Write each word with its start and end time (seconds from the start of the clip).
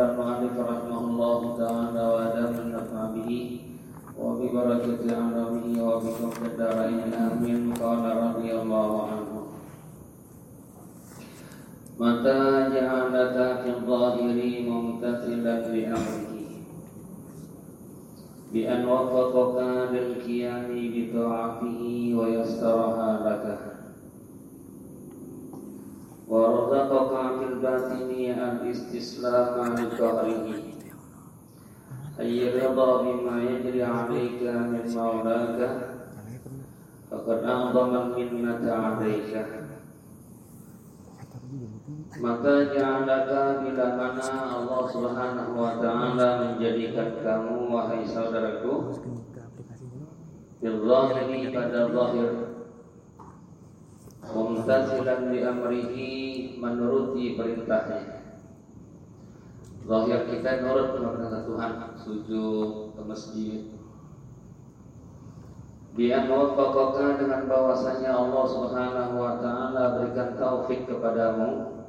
المؤلف 0.00 0.54
رحمه 0.58 0.98
الله 1.00 1.56
تعالى 1.58 2.02
وأدام 2.12 2.54
النفع 2.64 3.00
به 3.14 3.60
وببركة 4.20 5.16
عمره 5.16 5.66
وبكم 5.82 6.30
في 6.30 6.46
الدارين 6.46 7.12
آمين 7.14 7.74
قال 7.74 8.04
رضي 8.16 8.52
الله 8.60 8.90
عنه 9.02 9.32
متى 12.00 12.40
جعلك 12.74 13.36
في 13.62 13.68
الظاهر 13.76 14.38
ممتثلا 14.68 15.56
لأمره 15.68 16.36
بأن 18.52 18.88
وفقك 18.88 19.56
للقيام 19.92 20.68
بطاعته 20.94 21.80
ويسرها 22.18 23.10
لك 23.28 23.69
ورزقك 26.30 27.10
في 27.38 27.44
الباطن 27.52 28.10
الاستسلام 28.50 29.74
لقهره 29.74 30.54
أي 32.20 32.66
رضا 32.66 33.02
بما 33.02 33.42
يجري 33.42 33.82
عليك 33.82 34.42
من 34.42 34.82
مولاك 34.94 35.60
فقد 37.10 37.38
أعظم 37.44 37.94
المنة 37.96 38.72
عليك 38.72 39.32
maka 42.16 42.72
ja'alaka 42.72 43.60
bila 43.60 43.86
mana 43.94 44.28
Allah 44.56 44.82
Subhanahu 44.88 45.52
wa 45.52 45.76
taala 45.78 46.28
menjadikan 46.42 47.20
kamu 47.20 47.68
wahai 47.70 48.02
saudaraku 48.08 48.98
bil 50.64 50.78
pada 51.52 51.80
zahir 51.92 52.30
mumtasilan 54.31 55.31
bi 55.31 55.39
amrihi 55.43 56.11
menuruti 56.57 57.35
perintahnya. 57.35 58.21
Zahir 59.81 60.21
kita 60.29 60.61
nurut 60.61 60.93
kepada 60.93 61.39
Tuhan 61.43 61.73
sujud 61.99 62.95
ke 62.95 63.01
masjid. 63.03 63.61
Dia 65.91 66.23
muwaffaqaka 66.23 67.19
dengan 67.19 67.51
bahwasanya 67.51 68.15
Allah 68.15 68.45
Subhanahu 68.47 69.13
wa 69.19 69.33
taala 69.43 69.83
berikan 69.99 70.39
taufik 70.39 70.87
kepadamu. 70.87 71.83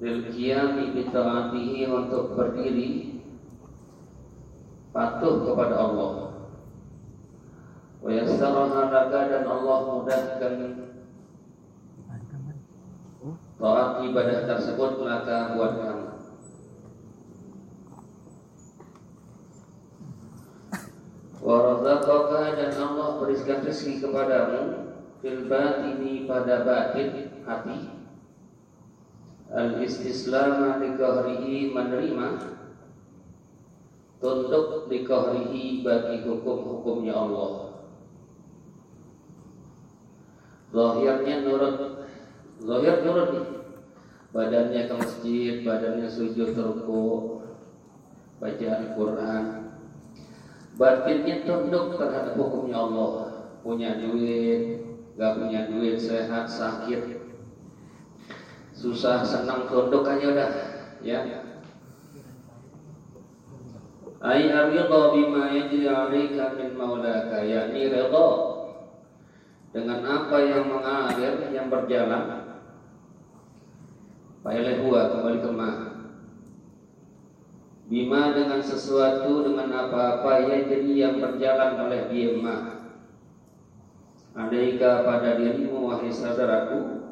Bil 0.00 0.28
qiyami 0.28 0.92
bi 0.92 1.04
untuk 1.88 2.36
berdiri 2.36 3.20
patuh 4.92 5.46
kepada 5.48 5.76
Allah. 5.80 6.29
Wa 8.00 8.08
yassaraha 8.08 8.88
laka 8.88 9.20
dan 9.28 9.44
Allah 9.44 9.78
mudahkan 9.92 10.54
taat 13.60 13.90
ibadah 14.08 14.38
tersebut 14.48 15.04
laka 15.04 15.52
buat 15.52 15.72
kamu. 15.76 16.08
Wa 21.44 21.76
dan 22.56 22.72
Allah 22.72 23.08
berikan 23.20 23.60
rezeki 23.68 24.00
kepadamu 24.00 24.60
fil 25.20 25.44
batini 25.44 26.24
pada 26.24 26.64
batin 26.64 27.36
hati. 27.44 28.00
Al-istislam 29.52 30.80
likahrihi 30.80 31.76
menerima. 31.76 32.28
Tunduk 34.24 34.88
likahrihi 34.88 35.84
bagi 35.84 36.24
hukum-hukumnya 36.24 37.12
Allah 37.12 37.69
Zahirnya 40.70 41.36
nurut. 41.42 41.76
Zahir 42.62 42.96
nurut 43.02 43.28
nih. 43.34 43.46
Badannya 44.30 44.86
ke 44.86 44.94
masjid 44.94 45.54
Badannya 45.66 46.06
sujud 46.06 46.54
ruku 46.54 47.06
Baca 48.38 48.66
Al-Quran. 48.78 49.44
Batinnya 50.78 51.42
tunduk 51.44 51.98
terhadap 51.98 52.38
hukumnya 52.38 52.78
Allah. 52.78 53.12
Punya 53.60 53.98
duit 53.98 54.80
Gak 55.20 55.36
punya 55.36 55.68
duit 55.68 56.00
sehat 56.00 56.48
sakit. 56.48 57.20
Susah 58.72 59.20
senang 59.20 59.68
tunduk 59.68 60.08
aja 60.08 60.26
udah 60.32 60.50
ya. 61.04 61.20
Ay 64.20 64.48
ridha 64.48 65.00
bima 65.12 65.52
yajri 65.52 65.84
'alaika 65.84 66.56
min 66.56 66.72
maulaka 66.76 67.44
yakni 67.44 67.92
ridha 67.92 68.49
dengan 69.70 70.02
apa 70.02 70.36
yang 70.42 70.66
mengalir 70.66 71.34
yang 71.54 71.70
berjalan 71.70 72.40
Pak 74.40 74.56
huwa 74.56 75.00
kembali 75.12 75.38
ke 75.44 75.50
ma. 75.52 75.70
Bima 77.92 78.32
dengan 78.32 78.64
sesuatu 78.64 79.44
dengan 79.44 79.68
apa-apa 79.68 80.48
yang 80.48 80.64
jadi 80.64 80.92
yang 80.96 81.14
berjalan 81.20 81.76
oleh 81.76 82.08
dia 82.08 82.40
ma. 82.40 82.56
Alaika 84.32 85.04
pada 85.04 85.36
dirimu 85.36 85.92
wahai 85.92 86.08
saudaraku 86.08 87.04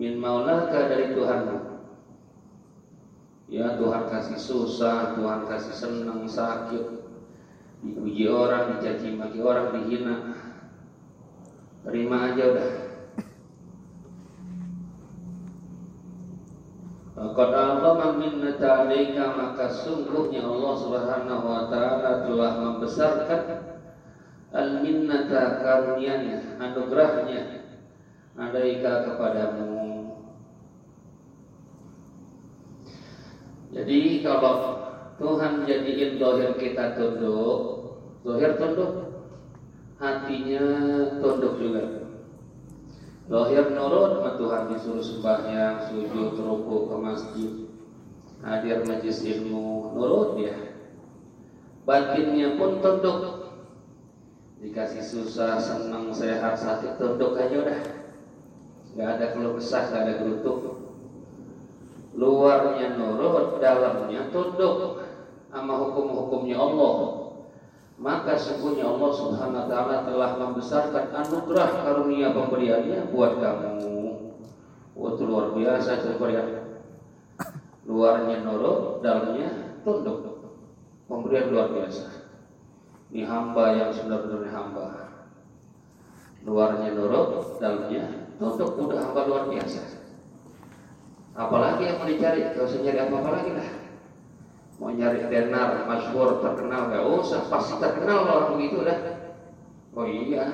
min 0.00 0.16
maulaka 0.16 0.88
dari 0.88 1.12
Tuhanmu. 1.12 1.58
Ya 3.50 3.76
Tuhan 3.76 4.08
kasih 4.08 4.40
susah 4.40 5.18
Tuhan 5.20 5.44
kasih 5.44 5.74
senang 5.76 6.24
sakit. 6.24 7.04
Dipuji 7.84 8.30
orang 8.32 8.80
dicaci 8.80 9.12
maki 9.12 9.44
orang 9.44 9.76
dihina 9.76 10.16
terima 11.86 12.32
aja 12.32 12.44
udah. 12.50 12.70
Qad 17.20 17.52
Allah 17.52 18.16
minnata 18.16 18.88
alaika 18.88 19.36
maka 19.36 19.68
sungguhnya 19.68 20.40
Allah 20.40 20.74
Subhanahu 20.80 21.44
wa 21.44 21.64
taala 21.68 22.24
telah 22.24 22.52
membesarkan 22.64 23.42
al-minnata 24.56 25.60
karunia-Nya, 25.60 26.56
anugerahnya. 26.58 27.42
Alaika 28.40 29.04
kepadamu. 29.04 29.68
Jadi 33.70 34.24
kalau 34.24 34.80
Tuhan 35.20 35.68
jadiin 35.68 36.16
dohir 36.16 36.56
kita 36.56 36.96
tunduk, 36.96 37.60
dohir 38.24 38.56
tunduk, 38.56 39.09
hatinya 40.00 40.64
tunduk 41.20 41.60
juga. 41.60 41.84
Dohir 43.30 43.70
nurut 43.70 44.18
sama 44.18 44.30
Tuhan 44.40 44.62
disuruh 44.74 45.04
sembahyang, 45.06 45.76
sujud, 45.86 46.34
ruku 46.34 46.76
ke 46.90 46.96
masjid, 46.98 47.50
hadir 48.42 48.82
majlis 48.82 49.22
ilmu, 49.22 49.94
nurut 49.94 50.40
dia. 50.40 50.56
Batinnya 51.86 52.58
pun 52.58 52.82
tunduk. 52.82 53.38
Dikasih 54.60 55.04
susah, 55.04 55.62
senang, 55.62 56.10
sehat, 56.10 56.58
sakit, 56.58 56.98
tunduk 56.98 57.38
aja 57.38 57.56
udah. 57.62 57.80
Gak 58.98 59.08
ada 59.14 59.26
keluh 59.30 59.54
kesah, 59.54 59.94
gak 59.94 60.02
ada 60.02 60.12
gerutuk 60.18 60.80
luarnya 62.20 62.98
nurut, 62.98 63.62
dalamnya 63.62 64.28
tunduk 64.34 65.00
sama 65.50 65.74
hukum-hukumnya 65.78 66.56
Allah. 66.58 67.19
Maka 68.00 68.32
sesungguhnya 68.32 68.88
Allah 68.88 69.12
Subhanahu 69.12 69.60
wa 69.60 69.68
taala 69.68 69.96
telah 70.08 70.30
membesarkan 70.40 71.12
anugerah 71.12 71.84
karunia 71.84 72.32
pemberiannya 72.32 73.12
buat 73.12 73.36
kamu. 73.36 73.76
Wah, 74.96 75.10
itu 75.12 75.22
luar 75.28 75.52
biasa 75.52 76.00
pemberian. 76.08 76.80
Luarnya 77.84 78.40
nurut, 78.40 79.04
dalamnya 79.04 79.76
tunduk. 79.84 80.32
Pemberian 81.12 81.52
luar 81.52 81.68
biasa. 81.76 82.24
Ini 83.12 83.28
hamba 83.28 83.64
yang 83.76 83.92
benar-benar 83.92 84.48
hamba. 84.48 84.86
Luarnya 86.48 86.96
nurut, 86.96 87.60
dalamnya 87.60 88.32
tunduk. 88.40 88.80
Udah 88.80 89.12
hamba 89.12 89.28
luar 89.28 89.44
biasa. 89.52 90.00
Apalagi 91.36 91.84
yang 91.84 92.00
mau 92.00 92.08
dicari? 92.08 92.48
Gak 92.56 92.64
usah 92.64 92.80
apa-apa 92.80 93.28
lagi 93.28 93.52
lah. 93.60 93.79
Mau 94.80 94.88
nyari 94.88 95.28
tenar, 95.28 95.84
masyhur, 95.84 96.40
terkenal, 96.40 96.88
gak 96.88 97.04
usah. 97.04 97.44
Pasti 97.52 97.76
terkenal 97.76 98.24
kalau 98.24 98.56
begitu 98.56 98.80
dah. 98.80 98.98
Oh 99.92 100.08
iya, 100.08 100.48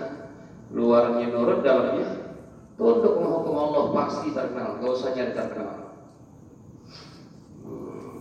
luarnya 0.74 1.30
nurut, 1.30 1.62
dalamnya 1.62 2.26
tunduk 2.74 3.22
menghukum 3.22 3.54
Allah 3.54 3.84
pasti 3.94 4.34
terkenal. 4.34 4.82
Gak 4.82 4.92
usah 4.98 5.10
nyari 5.14 5.32
terkenal. 5.32 5.74
Hmm. 7.62 8.18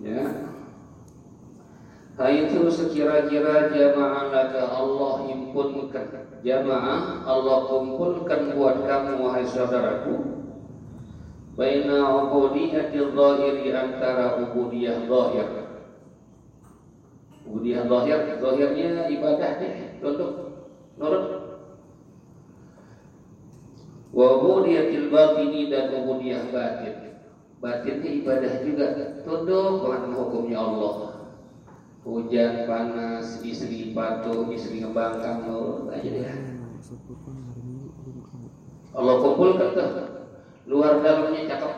Ya, 0.00 0.24
itu 2.28 2.68
sekira-kira 2.68 3.72
jamaah 3.72 4.32
laka 4.32 4.64
Allah 4.64 5.12
himpunkan 5.28 6.06
Jamaah 6.40 7.28
Allah 7.28 7.58
kumpulkan 7.68 8.56
buat 8.56 8.88
kamu 8.88 9.12
wahai 9.20 9.44
saudaraku 9.44 10.39
baina 11.60 12.24
ubudiyatil 12.24 13.12
zahiri 13.12 13.68
antara 13.76 14.40
ubudiyah 14.40 15.04
zahir. 15.04 15.48
Ubudiyah 17.44 17.84
zahir 17.84 18.20
zahirnya 18.40 19.12
ibadah 19.12 19.50
deh 19.60 20.00
tunduk 20.00 20.32
nurut 20.96 21.24
wa 24.16 24.26
ubudiyatil 24.40 25.12
batini 25.12 25.68
dan 25.68 25.92
ubudiyah 26.00 26.48
batin. 26.48 26.96
Batinnya 27.60 28.10
ibadah 28.24 28.52
juga. 28.64 28.86
Tunduk 29.20 29.84
dengan 29.84 30.16
hukumnya 30.16 30.64
Allah. 30.64 31.28
Hujan 32.00 32.64
panas 32.64 33.44
istri 33.44 33.92
patuh 33.92 34.48
istri 34.48 34.80
ngebangkang 34.80 35.44
nurut 35.44 35.92
aja 35.92 36.08
deh. 36.08 36.24
Allah 38.96 39.14
kumpulkan 39.20 39.76
tuh 39.76 40.09
luar 40.70 41.02
dalamnya 41.02 41.50
cakep. 41.50 41.74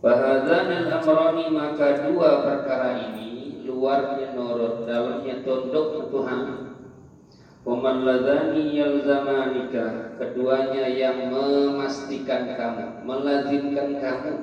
Bahadzanil 0.00 0.88
amrani 0.88 1.44
maka 1.52 2.08
dua 2.08 2.46
perkara 2.46 2.96
ini 3.10 3.60
luarnya 3.66 4.32
nurut 4.38 4.86
dalamnya 4.86 5.42
tunduk 5.42 6.08
Tuhan. 6.08 6.70
Waman 7.60 8.08
ladhani 8.08 8.72
yalzamanika 8.72 10.16
Keduanya 10.16 10.88
yang 10.88 11.28
memastikan 11.28 12.56
kamu 12.56 13.04
Melazimkan 13.04 14.00
kamu. 14.00 14.34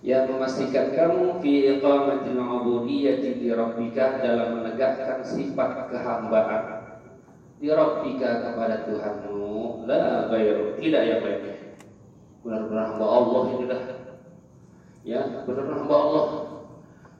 Yang 0.00 0.24
memastikan 0.32 0.96
kamu 0.96 1.36
Fi 1.44 1.76
iqamatil 1.76 2.40
ubudiyati 2.40 3.36
di 3.36 3.52
Rabbika 3.52 4.24
Dalam 4.24 4.64
menegakkan 4.64 5.20
sifat 5.20 5.92
kehambaan 5.92 6.75
Di 7.56 7.72
Rabbika 7.72 8.30
kepada 8.44 8.84
Tuhanmu 8.84 9.88
La 9.88 10.28
gairu 10.28 10.76
Tidak 10.76 11.02
yang 11.08 11.20
lainnya 11.24 11.56
Benar-benar 12.44 12.84
hamba 12.92 13.06
Allah 13.06 13.42
ini 13.56 13.64
dah 13.64 13.82
Ya 15.06 15.22
benar-benar 15.46 15.86
hamba 15.86 15.96
Allah. 15.96 16.26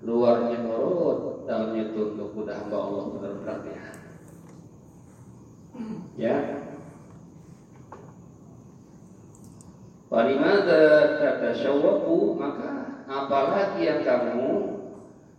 Luarnya 0.05 0.57
nurut 0.61 1.49
Dalamnya 1.49 1.85
tunduk 1.97 2.37
Udah 2.37 2.55
hamba 2.61 2.77
Allah 2.77 3.05
benar-benar 3.17 3.59
ya. 3.65 3.85
Ya. 6.17 6.37
Kata 11.37 11.53
syawaku 11.53 12.39
maka 12.41 13.05
apalagi 13.05 13.85
yang 13.85 14.01
kamu 14.01 14.49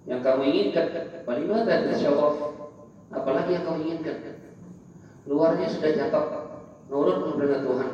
yang 0.05 0.21
kamu 0.21 0.41
inginkan? 0.45 0.87
Walimada 1.25 1.89
tasyawaf 1.89 2.53
apalagi 3.09 3.57
yang 3.57 3.65
kamu 3.65 3.79
inginkan 3.89 4.36
luarnya 5.27 5.67
sudah 5.67 5.91
cakep 5.91 6.25
nurut 6.87 7.35
kepada 7.35 7.57
Tuhan. 7.67 7.89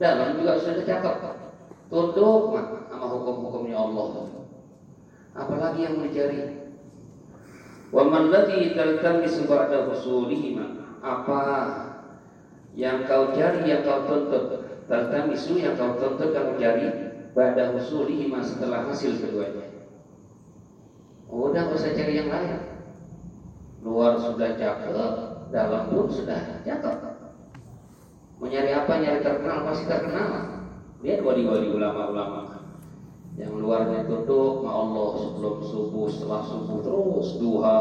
Dalam 0.00 0.28
juga 0.40 0.56
sudah 0.56 0.84
cakep 0.88 1.14
tunduk 1.92 2.56
sama 2.88 3.06
hukum-hukumnya 3.06 3.76
Allah. 3.76 4.08
Apalagi 5.36 5.84
yang 5.84 6.00
mencari? 6.00 6.72
Wa 7.92 8.02
man 8.08 8.32
ladzi 8.32 8.72
taltamisu 8.72 9.44
ba'da 9.44 9.90
husulihi 9.90 10.56
apa 11.04 11.42
yang 12.72 13.04
kau 13.04 13.34
cari 13.36 13.66
yang 13.68 13.84
kau 13.84 14.08
tuntut? 14.08 14.62
Misu 15.30 15.62
yang 15.62 15.78
kau 15.78 15.94
tuntut 15.98 16.34
kamu 16.34 16.58
cari 16.58 16.86
pada 17.30 17.70
usulihi 17.76 18.26
setelah 18.42 18.90
hasil 18.90 19.22
keduanya. 19.22 19.70
Udah 21.30 21.70
gak 21.70 21.78
usah 21.78 21.94
cari 21.94 22.18
yang 22.18 22.26
lain. 22.26 22.58
Luar 23.86 24.18
sudah 24.18 24.58
cakep 24.58 25.29
dalam 25.50 25.90
pun 25.90 26.06
sudah 26.06 26.62
cakep 26.62 27.10
mau 28.40 28.48
nyari 28.48 28.72
apa? 28.72 28.92
Nyari 28.96 29.20
terkenal. 29.20 29.68
Pasti 29.68 29.84
terkenal 29.84 30.28
lihat 31.04 31.20
wali-wali 31.20 31.68
ulama-ulama. 31.76 32.56
Yang 33.36 33.52
luarnya 33.60 34.00
tutup 34.08 34.64
ma 34.64 34.72
Allah 34.74 35.10
sebelum 35.20 35.56
subuh 35.64 36.06
setelah 36.08 36.42
subuh 36.48 36.78
terus 36.80 37.28
duha. 37.36 37.78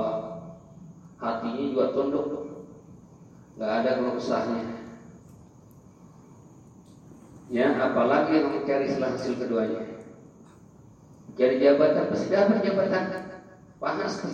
Hatinya 1.20 1.64
juga 1.72 1.86
tunduk. 1.96 2.28
Nggak 3.56 3.72
ada 3.72 3.90
keluh 4.00 4.16
kesahnya. 4.20 4.64
Ya 7.50 7.74
apalagi 7.82 8.40
yang 8.40 8.48
mencari 8.56 8.86
setelah 8.88 9.16
hasil 9.16 9.34
keduanya. 9.36 9.82
Cari 11.40 11.56
jabatan 11.60 12.06
pasti 12.12 12.28
dapat 12.30 12.58
jabatan. 12.62 13.04
Pasti 13.80 14.30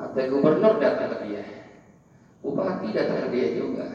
atau 0.00 0.24
gubernur 0.32 0.80
datang 0.80 1.12
ke 1.12 1.16
dia 1.28 1.59
bupati 2.40 2.92
datang 2.92 3.28
ke 3.28 3.28
dia 3.32 3.48
juga. 3.56 3.86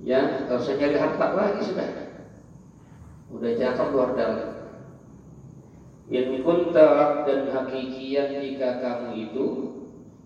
Ya 0.00 0.48
kalau 0.48 0.62
usah 0.64 0.74
nyari 0.80 0.96
harta 0.96 1.26
lagi 1.36 1.60
sudah. 1.66 1.88
Udah 3.30 3.50
cakep 3.54 3.88
luar 3.94 4.10
dalam. 4.16 4.50
In 6.10 6.42
kunta 6.42 7.22
dan 7.22 7.54
hakikian 7.54 8.42
jika 8.42 8.82
kamu 8.82 9.30
itu 9.30 9.46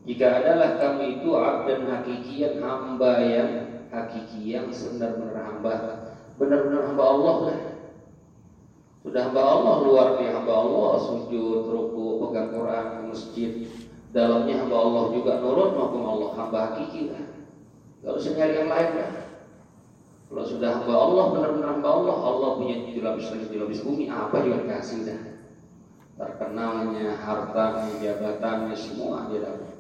jika 0.09 0.41
adalah 0.41 0.81
kamu 0.81 1.21
itu 1.21 1.29
abdan 1.37 1.89
hakikian 1.89 2.61
hamba 2.61 3.13
yang 3.21 3.51
hakiki 3.89 4.53
yang 4.53 4.69
benar-benar 4.69 5.45
hamba, 5.45 5.75
benar-benar 6.37 6.83
hamba 6.93 7.05
Allah 7.05 7.37
lah. 7.49 7.61
Sudah 9.05 9.21
hamba 9.29 9.43
Allah 9.45 9.75
luar 9.85 10.09
biasa 10.17 10.33
hamba 10.41 10.55
Allah. 10.65 10.91
Sujud, 11.05 11.69
ruku, 11.69 12.07
pegang 12.25 12.49
Quran, 12.57 12.87
masjid. 13.13 13.53
Dalamnya 14.15 14.63
hamba 14.63 14.77
Allah 14.79 15.05
juga 15.11 15.43
nurut 15.43 15.75
maupun 15.75 16.03
Allah 16.07 16.31
hamba 16.39 16.59
hakiki 16.71 17.11
lah. 17.11 17.25
Gak 18.07 18.15
usah 18.15 18.33
nyari 18.39 18.55
yang 18.63 18.71
lain 18.71 18.91
lah. 18.95 19.13
Kalau 20.31 20.45
sudah 20.47 20.71
hamba 20.79 20.95
Allah 20.95 21.25
benar-benar 21.35 21.69
hamba 21.75 21.89
Allah, 21.91 22.17
Allah 22.23 22.49
punya 22.55 22.75
langit, 23.05 23.51
tujuh 23.51 23.61
lapis 23.61 23.83
bumi, 23.85 24.07
apa 24.09 24.37
juga 24.41 24.65
dikasih 24.65 24.99
dah. 25.05 25.21
Terkenalnya, 26.15 27.19
hartanya, 27.19 27.91
jabatannya, 27.99 28.75
semua 28.79 29.27
dia 29.29 29.45
dapat. 29.45 29.75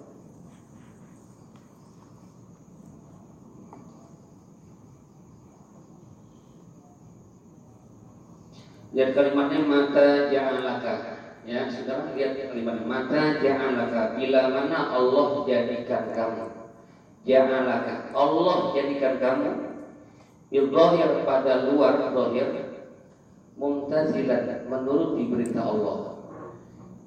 Lihat 8.95 9.11
kalimatnya 9.11 9.59
mata 9.67 10.07
ja'alaka. 10.31 11.14
Ya, 11.45 11.69
sudah 11.69 12.17
lihat 12.17 12.41
kalimatnya 12.41 12.89
mata 12.89 13.23
ja'alaka. 13.37 14.17
Bila 14.17 14.49
mana 14.49 14.97
Allah 14.97 15.45
jadikan 15.45 16.09
kamu. 16.17 16.45
Ja'alaka. 17.29 18.17
Allah 18.17 18.57
jadikan 18.73 19.21
kamu. 19.21 19.51
Bil 20.49 20.73
pada 21.29 21.69
luar 21.69 22.01
zahir. 22.17 22.49
Mumtazilan 23.61 24.67
menurut 24.73 25.21
berita 25.21 25.61
Allah. 25.63 26.17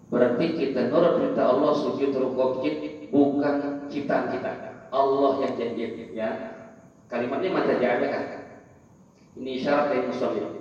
Berarti 0.08 0.46
kita 0.56 0.88
nurut 0.88 1.20
perintah 1.20 1.52
Allah 1.52 1.74
sujud 1.76 2.16
rukuk 2.16 2.64
bukan 3.12 3.56
ciptaan 3.90 4.32
kita. 4.32 4.52
Allah 4.94 5.32
yang 5.44 5.54
jadi 5.58 6.14
ya. 6.14 6.30
Kalimatnya 7.10 7.50
mata 7.58 7.74
ja'alaka. 7.74 8.22
Ini 9.34 9.54
syarat 9.66 9.86
dari 9.90 10.02
muslim. 10.14 10.57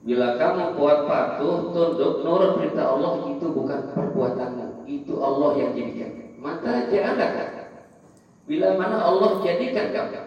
Bila 0.00 0.40
kamu 0.40 0.80
kuat 0.80 1.04
patuh, 1.04 1.76
tunduk, 1.76 2.24
nurut 2.24 2.56
perintah 2.56 2.96
Allah 2.96 3.20
itu 3.36 3.46
bukan 3.52 3.92
perbuatanmu, 3.92 4.88
itu 4.88 5.12
Allah 5.20 5.50
yang 5.60 5.70
jadikan. 5.76 6.10
Maka 6.40 6.88
jangan 6.88 7.20
Bila 8.48 8.80
mana 8.80 8.96
Allah 9.04 9.44
jadikan 9.44 9.92
kamu, 9.92 10.20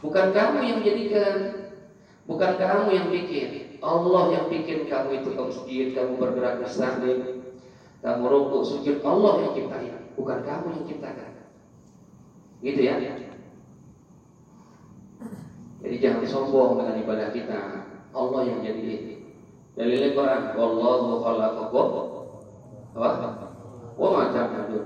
bukan 0.00 0.26
kamu 0.32 0.58
yang 0.64 0.80
jadikan, 0.80 1.36
bukan 2.24 2.52
kamu 2.56 2.88
yang 2.96 3.08
bikin. 3.12 3.50
Allah 3.80 4.24
yang 4.32 4.46
bikin 4.48 4.88
kamu 4.88 5.24
itu 5.24 5.28
kamu 5.36 5.50
sujud, 5.52 5.88
kamu 5.96 6.12
bergerak 6.16 6.64
bersanding, 6.64 7.44
kamu 8.00 8.24
rukuk, 8.28 8.64
sujud. 8.64 9.04
Allah 9.04 9.32
yang 9.44 9.52
ciptain, 9.56 9.96
bukan 10.16 10.38
kamu 10.40 10.66
yang 10.72 10.84
ciptakan. 10.88 11.32
Gitu 12.64 12.80
ya. 12.80 12.96
Jadi 15.80 15.96
jangan 15.96 16.24
sombong 16.28 16.80
dengan 16.80 16.96
ibadah 17.00 17.28
kita. 17.32 17.89
Allah 18.10 18.40
yang 18.46 18.60
jadi 18.62 18.82
ini. 18.82 19.14
Dalil 19.78 20.12
Quran, 20.12 20.42
wallahu 20.58 21.22
khalaqakum 21.22 21.88
apa? 22.98 23.46
Wa 23.94 24.08
ma 24.10 24.24
ta'malun. 24.34 24.84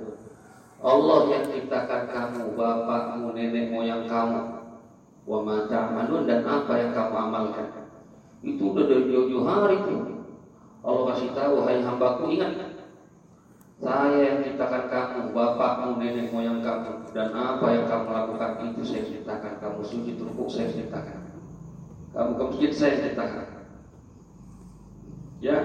Allah 0.85 1.21
yang 1.33 1.45
ciptakan 1.49 2.03
kamu, 2.13 2.43
bapakmu, 2.53 3.33
nenek 3.33 3.73
moyang 3.73 4.05
kamu. 4.05 4.41
Wa 5.25 5.39
ma 5.41 5.65
ta'malun 5.65 6.29
dan 6.29 6.45
apa 6.45 6.73
yang 6.77 6.93
kamu 6.93 7.15
amalkan. 7.17 7.69
Itu 8.45 8.77
udah 8.77 8.85
dari 8.85 9.09
jauh-jauh 9.09 9.45
hari 9.49 9.81
itu. 9.81 9.97
Allah 10.85 11.03
kasih 11.17 11.33
tahu, 11.33 11.65
hai 11.65 11.81
hambaku 11.81 12.29
ingat 12.37 12.77
saya 13.85 14.17
yang 14.17 14.39
ciptakan 14.45 14.85
kamu, 14.89 15.21
bapakmu, 15.33 16.01
nenek 16.01 16.33
moyang 16.33 16.61
kamu, 16.65 17.05
dan 17.13 17.35
apa 17.37 17.67
yang 17.69 17.85
kamu 17.91 18.09
lakukan 18.17 18.53
itu 18.71 18.81
saya 18.81 19.03
ciptakan 19.05 19.61
kamu 19.61 19.81
sujud 19.85 20.17
rukuk 20.25 20.49
saya 20.49 20.73
ciptakan 20.73 21.34
kamu 22.15 22.39
ke 22.39 22.71
saya 22.71 22.95
ceritakan. 23.03 23.67
Ya, 25.43 25.59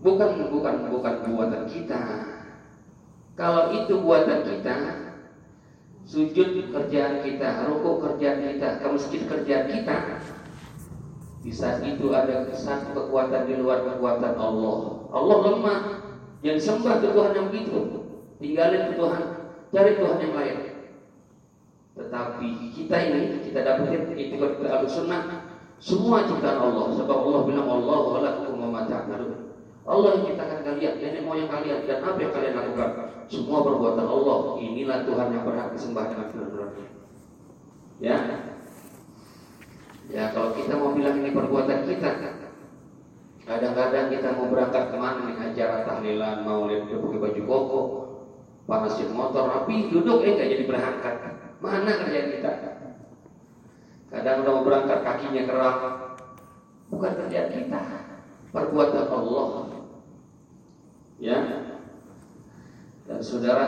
bukan 0.00 0.48
bukan 0.54 0.76
bukan 0.88 1.14
buatan 1.26 1.66
kita. 1.66 2.02
Kalau 3.34 3.74
itu 3.74 3.94
buatan 3.98 4.46
kita, 4.46 4.76
sujud 6.06 6.70
kerjaan 6.70 7.20
kita, 7.26 7.66
rukuk 7.66 8.06
kerjaan 8.06 8.38
kita, 8.54 8.78
ke 8.78 8.86
masjid 8.86 9.22
kerjaan 9.26 9.66
kita. 9.66 9.96
Di 11.42 11.50
saat 11.54 11.82
itu 11.82 12.10
ada 12.10 12.46
satu 12.50 12.94
kekuatan 12.94 13.46
di 13.46 13.54
luar 13.58 13.82
kekuatan 13.86 14.34
Allah. 14.34 14.78
Allah 15.10 15.38
lemah. 15.52 15.80
Yang 16.38 16.70
sembah 16.70 17.02
Tuhan 17.02 17.34
yang 17.34 17.46
begitu. 17.50 17.78
Tinggalin 18.38 18.94
Tuhan, 18.94 19.22
cari 19.74 19.92
Tuhan 19.98 20.18
yang 20.22 20.34
lain. 20.38 20.58
Tetapi 21.98 22.48
Tapi 22.48 22.70
kita 22.78 22.96
ini 23.10 23.42
kita 23.42 23.66
dapetin 23.66 24.14
itu 24.14 24.38
al 24.70 24.86
sunnah 24.86 25.22
semua 25.82 26.22
ciptaan 26.22 26.58
Allah. 26.62 26.94
Sebab 26.94 27.18
Allah 27.26 27.40
bilang 27.42 27.66
Allah 27.66 27.98
wala 28.06 28.30
wa 28.46 28.82
Allah 29.88 30.08
yang 30.20 30.24
ciptakan 30.28 30.60
kalian, 30.68 30.94
nenek 31.00 31.22
moyang 31.24 31.48
kalian 31.48 31.88
dan 31.88 32.04
apa 32.04 32.20
yang 32.20 32.32
kalian 32.36 32.54
lakukan. 32.60 32.90
Semua 33.26 33.64
perbuatan 33.64 34.04
Allah. 34.04 34.38
Inilah 34.60 34.98
Tuhan 35.08 35.28
yang 35.32 35.44
berhak 35.48 35.68
disembah 35.72 36.04
dengan 36.12 36.26
benar-benarnya. 36.28 36.88
Ya. 37.98 38.18
Ya 40.08 40.24
kalau 40.32 40.52
kita 40.52 40.76
mau 40.76 40.92
bilang 40.92 41.20
ini 41.20 41.32
perbuatan 41.32 41.88
kita, 41.88 42.10
kadang-kadang 43.44 44.06
kita 44.12 44.28
mau 44.36 44.48
berangkat 44.48 44.84
ke 44.92 44.96
mana 44.96 45.20
nih 45.24 45.36
acara 45.52 45.84
tahlilan, 45.84 46.36
mau 46.48 46.64
lihat 46.64 46.88
pakai 46.88 47.20
baju 47.20 47.42
koko, 47.44 47.80
panasin 48.64 49.12
motor, 49.12 49.52
tapi 49.52 49.92
duduk 49.92 50.24
eh 50.24 50.32
nggak 50.36 50.48
jadi 50.52 50.64
berangkat. 50.64 51.16
Mana 51.58 51.90
kerjaan 51.90 52.28
kita? 52.38 52.52
Kadang 54.08 54.46
udah 54.46 54.52
mau 54.56 54.64
berangkat 54.64 54.98
kakinya 55.04 55.42
keram, 55.44 55.78
bukan 56.88 57.12
kerjaan 57.12 57.50
kita, 57.52 57.82
perbuatan 58.54 59.06
Allah. 59.10 59.48
Ya, 61.18 61.38
dan 63.08 63.20
saudara, 63.24 63.66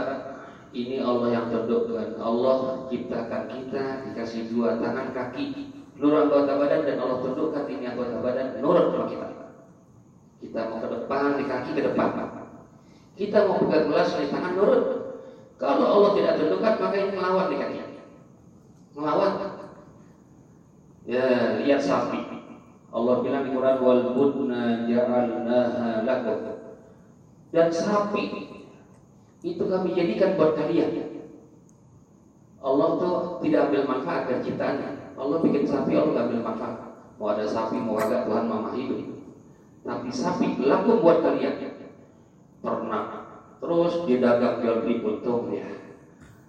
ini 0.71 1.01
Allah 1.01 1.29
yang 1.33 1.47
terdukkan. 1.49 2.21
Allah 2.21 2.87
ciptakan 2.93 3.43
kita 3.49 3.85
dikasih 4.07 4.53
dua 4.53 4.77
tangan 4.79 5.17
kaki, 5.17 5.73
seluruh 5.97 6.29
anggota 6.29 6.61
badan 6.61 6.85
dan 6.85 6.97
Allah 7.01 7.19
tundukkan 7.25 7.65
ini 7.67 7.85
anggota 7.89 8.21
badan 8.21 8.61
nurut 8.61 8.93
sama 8.93 9.07
kita. 9.09 9.29
Kita 10.41 10.61
mau 10.73 10.79
ke 10.81 10.89
depan, 10.89 11.37
di 11.37 11.45
kaki 11.45 11.71
ke 11.77 11.83
depan. 11.91 12.09
Kita 13.17 13.39
mau 13.45 13.61
pegang 13.65 13.93
gelas 13.93 14.09
di 14.17 14.29
tangan 14.33 14.53
nurut. 14.57 15.00
Kalau 15.61 15.87
Allah 15.87 16.11
tidak 16.17 16.35
tundukkan 16.41 16.75
maka 16.81 16.97
ini 16.97 17.13
melawan 17.13 17.53
kaki. 17.53 17.81
Melawan. 18.97 19.33
Ya, 21.05 21.61
lihat 21.61 21.81
sapi. 21.85 22.21
Allah 22.91 23.15
bilang 23.23 23.45
di 23.47 23.51
Quran 23.53 23.77
wal 23.85 24.03
budna 24.17 24.89
ja'alnaha 24.89 26.03
lakum. 26.09 26.39
Dan 27.53 27.69
sapi 27.69 28.25
itu 29.45 29.63
kami 29.69 29.89
jadikan 29.93 30.41
buat 30.41 30.57
kalian. 30.57 31.21
Allah 32.61 32.89
tuh 33.01 33.17
tidak 33.45 33.69
ambil 33.69 33.83
manfaat 33.89 34.23
dari 34.29 34.41
ciptaannya. 34.45 35.17
Allah 35.17 35.37
bikin 35.45 35.65
sapi, 35.69 35.93
Allah 35.97 36.13
nggak 36.13 36.27
ambil 36.29 36.43
manfaat. 36.45 36.77
Mau 37.21 37.29
ada 37.37 37.45
sapi, 37.45 37.77
mau 37.81 38.01
agak 38.01 38.25
Tuhan 38.25 38.45
mama 38.49 38.73
hidup. 38.73 39.01
Tapi 39.85 40.09
sapi 40.09 40.57
laku 40.61 41.05
buat 41.05 41.21
kalian. 41.21 41.57
Ternak, 42.61 43.05
terus 43.71 44.03
dia 44.11 44.19
dagang 44.19 44.59
jual 44.67 44.83
beli 44.83 44.99
untung 44.99 45.55
ya. 45.55 45.63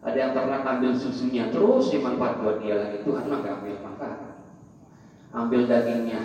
Ada 0.02 0.18
yang 0.18 0.32
ternak 0.34 0.66
ambil 0.66 0.98
susunya, 0.98 1.54
terus 1.54 1.94
dimanfaat 1.94 2.42
buat 2.42 2.58
dia 2.66 2.82
lagi. 2.82 3.06
Tuhan 3.06 3.30
mah 3.30 3.46
nggak 3.46 3.54
ambil 3.62 3.78
manfaat. 3.86 4.20
Ambil 5.30 5.62
dagingnya 5.70 6.22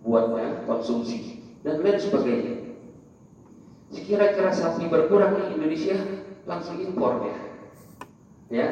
buat 0.00 0.32
ya, 0.40 0.64
konsumsi 0.64 1.44
dan 1.60 1.84
lain 1.84 2.00
sebagainya. 2.00 2.54
Sekira-kira 3.92 4.48
sapi 4.48 4.88
berkurang 4.88 5.36
di 5.36 5.60
Indonesia, 5.60 6.00
langsung 6.48 6.80
impor 6.80 7.28
ya. 7.28 7.36
Ya, 8.48 8.66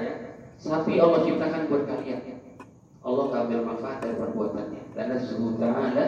sapi 0.57 0.97
Allah 0.97 1.29
ciptakan 1.29 1.69
buat 1.69 1.85
kalian. 1.85 2.40
Allah 3.05 3.25
ngambil 3.29 3.61
manfaat 3.69 4.00
dari 4.00 4.17
perbuatannya. 4.17 4.83
Karena 4.97 5.17
sebut 5.21 5.61
ta'ala 5.61 6.05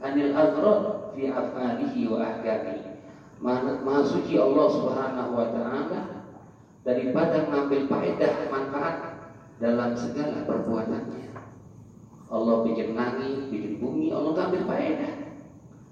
anil 0.00 0.32
aghrad 0.32 1.12
fi 1.12 1.28
af'alihi 1.28 2.00
wa 2.08 2.18
ahkamihi. 2.24 2.77
Maha 3.38 4.02
suci 4.02 4.34
Allah 4.34 4.66
Subhanahu 4.66 5.30
wa 5.38 5.46
taala 5.54 6.00
daripada 6.82 7.46
mengambil 7.46 7.86
faedah 7.86 8.50
manfaat 8.50 8.96
dalam 9.62 9.94
segala 9.94 10.42
perbuatannya. 10.42 11.30
Allah 12.28 12.56
bikin 12.66 12.98
langit, 12.98 13.48
bikin 13.48 13.78
bumi, 13.78 14.10
Allah 14.10 14.34
ngambil 14.34 14.62
faedah. 14.66 15.14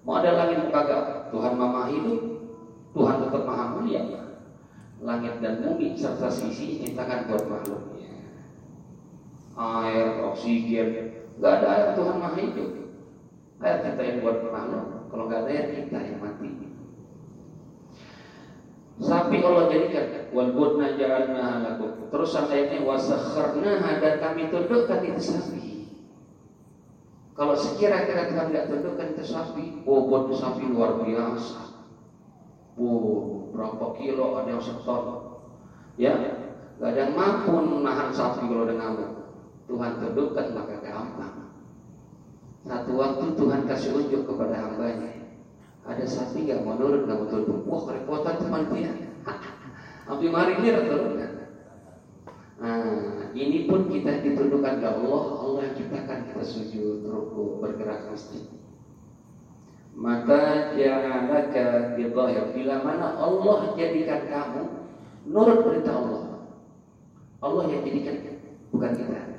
Mau 0.03 0.19
ada 0.19 0.31
langit 0.38 0.71
kagak? 0.75 1.31
Tuhan 1.31 1.55
mama 1.59 1.91
hidup, 1.91 2.21
Tuhan 2.95 3.17
tetap 3.23 3.43
maha 3.47 3.65
mulia. 3.79 4.03
Langit 5.03 5.38
dan 5.38 5.62
bumi 5.62 5.95
serta 5.95 6.26
sisi 6.26 6.81
diciptakan 6.83 7.31
buat 7.31 7.45
makhluknya. 7.47 8.26
Air, 9.57 10.21
oksigen, 10.33 10.88
nggak 11.38 11.53
ada 11.62 11.67
air 11.71 11.88
Tuhan 11.95 12.17
maha 12.19 12.38
hidup. 12.43 12.71
Air 13.62 13.76
kita 13.87 14.03
yang 14.03 14.19
buat 14.21 14.38
makhluk. 14.50 14.87
Kalau 15.09 15.25
nggak 15.31 15.41
ada 15.47 15.50
air 15.53 15.67
kita 15.79 15.99
yang 16.00 16.19
mati. 16.21 16.65
Sapi 18.97 19.45
Allah 19.45 19.69
jadikan 19.69 20.33
wal 20.33 20.57
budna 20.57 20.97
ja'alna 20.97 21.61
lakum. 21.61 22.09
Terus 22.09 22.33
ayatnya 22.33 22.81
wasakharna 22.81 24.00
dan 24.00 24.15
kami 24.25 24.49
tundukkan 24.49 25.05
itu 25.05 25.21
sapi. 25.21 25.65
Kalau 27.37 27.53
sekira-kira 27.53 28.33
Tuhan 28.33 28.49
tidak 28.49 28.67
tundukkan 28.73 29.09
itu 29.12 29.25
sapi, 29.29 29.65
bobot 29.85 30.33
sapi 30.33 30.65
luar 30.65 30.97
biasa. 31.05 31.76
Wow, 32.81 33.53
berapa 33.53 33.87
kilo 34.00 34.41
ada 34.41 34.57
yang 34.57 34.65
seton. 34.65 35.05
Ya, 36.00 36.17
gak 36.81 36.97
ada 36.97 37.09
yang 37.09 37.12
mampu 37.12 37.53
menahan 37.53 38.09
sapi 38.17 38.49
kalau 38.49 38.65
ada 38.65 38.76
ngamuk. 38.81 39.12
Tuhan 39.69 39.93
tundukkan 40.00 40.47
maka 40.57 40.76
gampang. 40.81 41.37
Satu 42.65 42.93
waktu 42.97 43.25
Tuhan 43.37 43.61
kasih 43.69 43.93
unjuk 43.93 44.23
kepada 44.25 44.57
hambanya. 44.57 45.25
Ada 45.87 46.05
sapi 46.07 46.50
gak 46.50 46.66
mau 46.66 46.75
nurut, 46.75 47.07
gak 47.07 47.16
mau 47.16 47.31
tunduk. 47.31 47.62
Wah, 47.66 47.81
kerepotan 47.87 48.35
teman 48.43 48.66
dia. 48.75 48.93
Hampir 50.11 50.31
mari 50.31 50.59
ini 50.59 50.69
turunkan. 50.75 51.33
Nah, 52.57 53.31
ini 53.35 53.59
pun 53.71 53.87
kita 53.90 54.23
ditundukkan 54.26 54.75
ke 54.83 54.87
Allah. 54.87 55.23
Allah 55.43 55.61
yang 55.71 55.75
ciptakan 55.78 56.19
kita 56.31 56.43
sujud, 56.43 57.07
ruku, 57.07 57.62
bergerak 57.62 58.11
masjid 58.11 58.43
maka 59.97 60.76
ja'alaka 60.76 61.97
bidhahir 61.97 62.52
bila 62.52 62.85
mana 62.85 63.16
Allah 63.16 63.73
jadikan 63.81 64.28
kamu 64.28 64.62
nurut 65.25 65.64
perintah 65.64 65.97
Allah 65.97 66.25
Allah 67.40 67.62
yang 67.73 67.81
jadikan 67.81 68.37
bukan 68.69 68.93
kita 68.93 69.36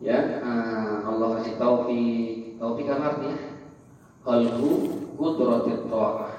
ya 0.00 0.40
uh, 0.40 1.04
Allah 1.04 1.40
kasih 1.40 1.54
taufik 1.60 2.56
taufik 2.56 2.88
apa 2.88 3.04
artinya 3.14 3.38
khalqu 4.24 4.72
qudratit 5.16 5.80
ta'ah 5.88 6.32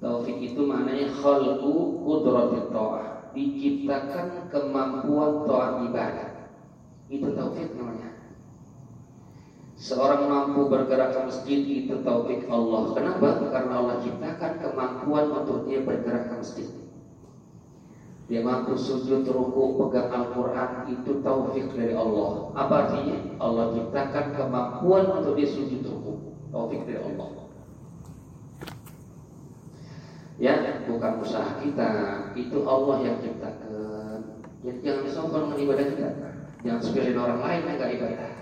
taufik 0.00 0.38
itu 0.40 0.60
maknanya 0.64 1.12
khalqu 1.12 1.72
qudratit 2.04 2.66
ta'ah 2.72 3.08
diciptakan 3.36 4.48
kemampuan 4.48 5.44
taat 5.44 5.72
ibadah 5.86 6.30
itu 7.12 7.28
taufik 7.36 7.72
namanya 7.76 8.08
Seorang 9.78 10.26
mampu 10.26 10.66
bergerak 10.66 11.14
ke 11.14 11.20
masjid 11.22 11.62
itu 11.62 12.02
taufik 12.02 12.50
Allah. 12.50 12.98
Kenapa? 12.98 13.46
Karena 13.46 13.78
Allah 13.78 14.02
ciptakan 14.02 14.58
kemampuan 14.58 15.30
untuk 15.30 15.70
dia 15.70 15.86
bergerak 15.86 16.26
ke 16.26 16.34
masjid. 16.34 16.66
Dia 18.28 18.44
mampu 18.44 18.76
sujud, 18.76 19.24
ruku, 19.24 19.80
pegang 19.80 20.12
Al-Quran 20.12 20.84
itu 20.92 21.24
taufik 21.24 21.72
dari 21.72 21.96
Allah. 21.96 22.52
Apa 22.52 22.74
artinya? 22.84 23.18
Allah 23.40 23.72
ciptakan 23.72 24.36
kemampuan 24.36 25.04
untuk 25.16 25.32
dia 25.32 25.48
sujud 25.48 25.80
ruku. 25.80 26.36
Taufik 26.52 26.84
dari 26.84 27.00
Allah. 27.00 27.48
Ya, 30.36 30.84
bukan 30.84 31.24
usaha 31.24 31.56
kita. 31.64 31.90
Itu 32.36 32.68
Allah 32.68 32.96
yang 33.00 33.16
ciptakan. 33.24 34.20
Jadi 34.60 34.78
jangan 34.84 35.08
sombong 35.08 35.44
dengan 35.48 35.58
ibadah 35.64 35.86
kita. 35.88 36.08
Jangan 36.68 36.80
sepilih 36.84 37.14
orang 37.16 37.40
lain 37.40 37.60
yang 37.64 37.76
gak 37.80 37.92
ibadah. 37.96 38.32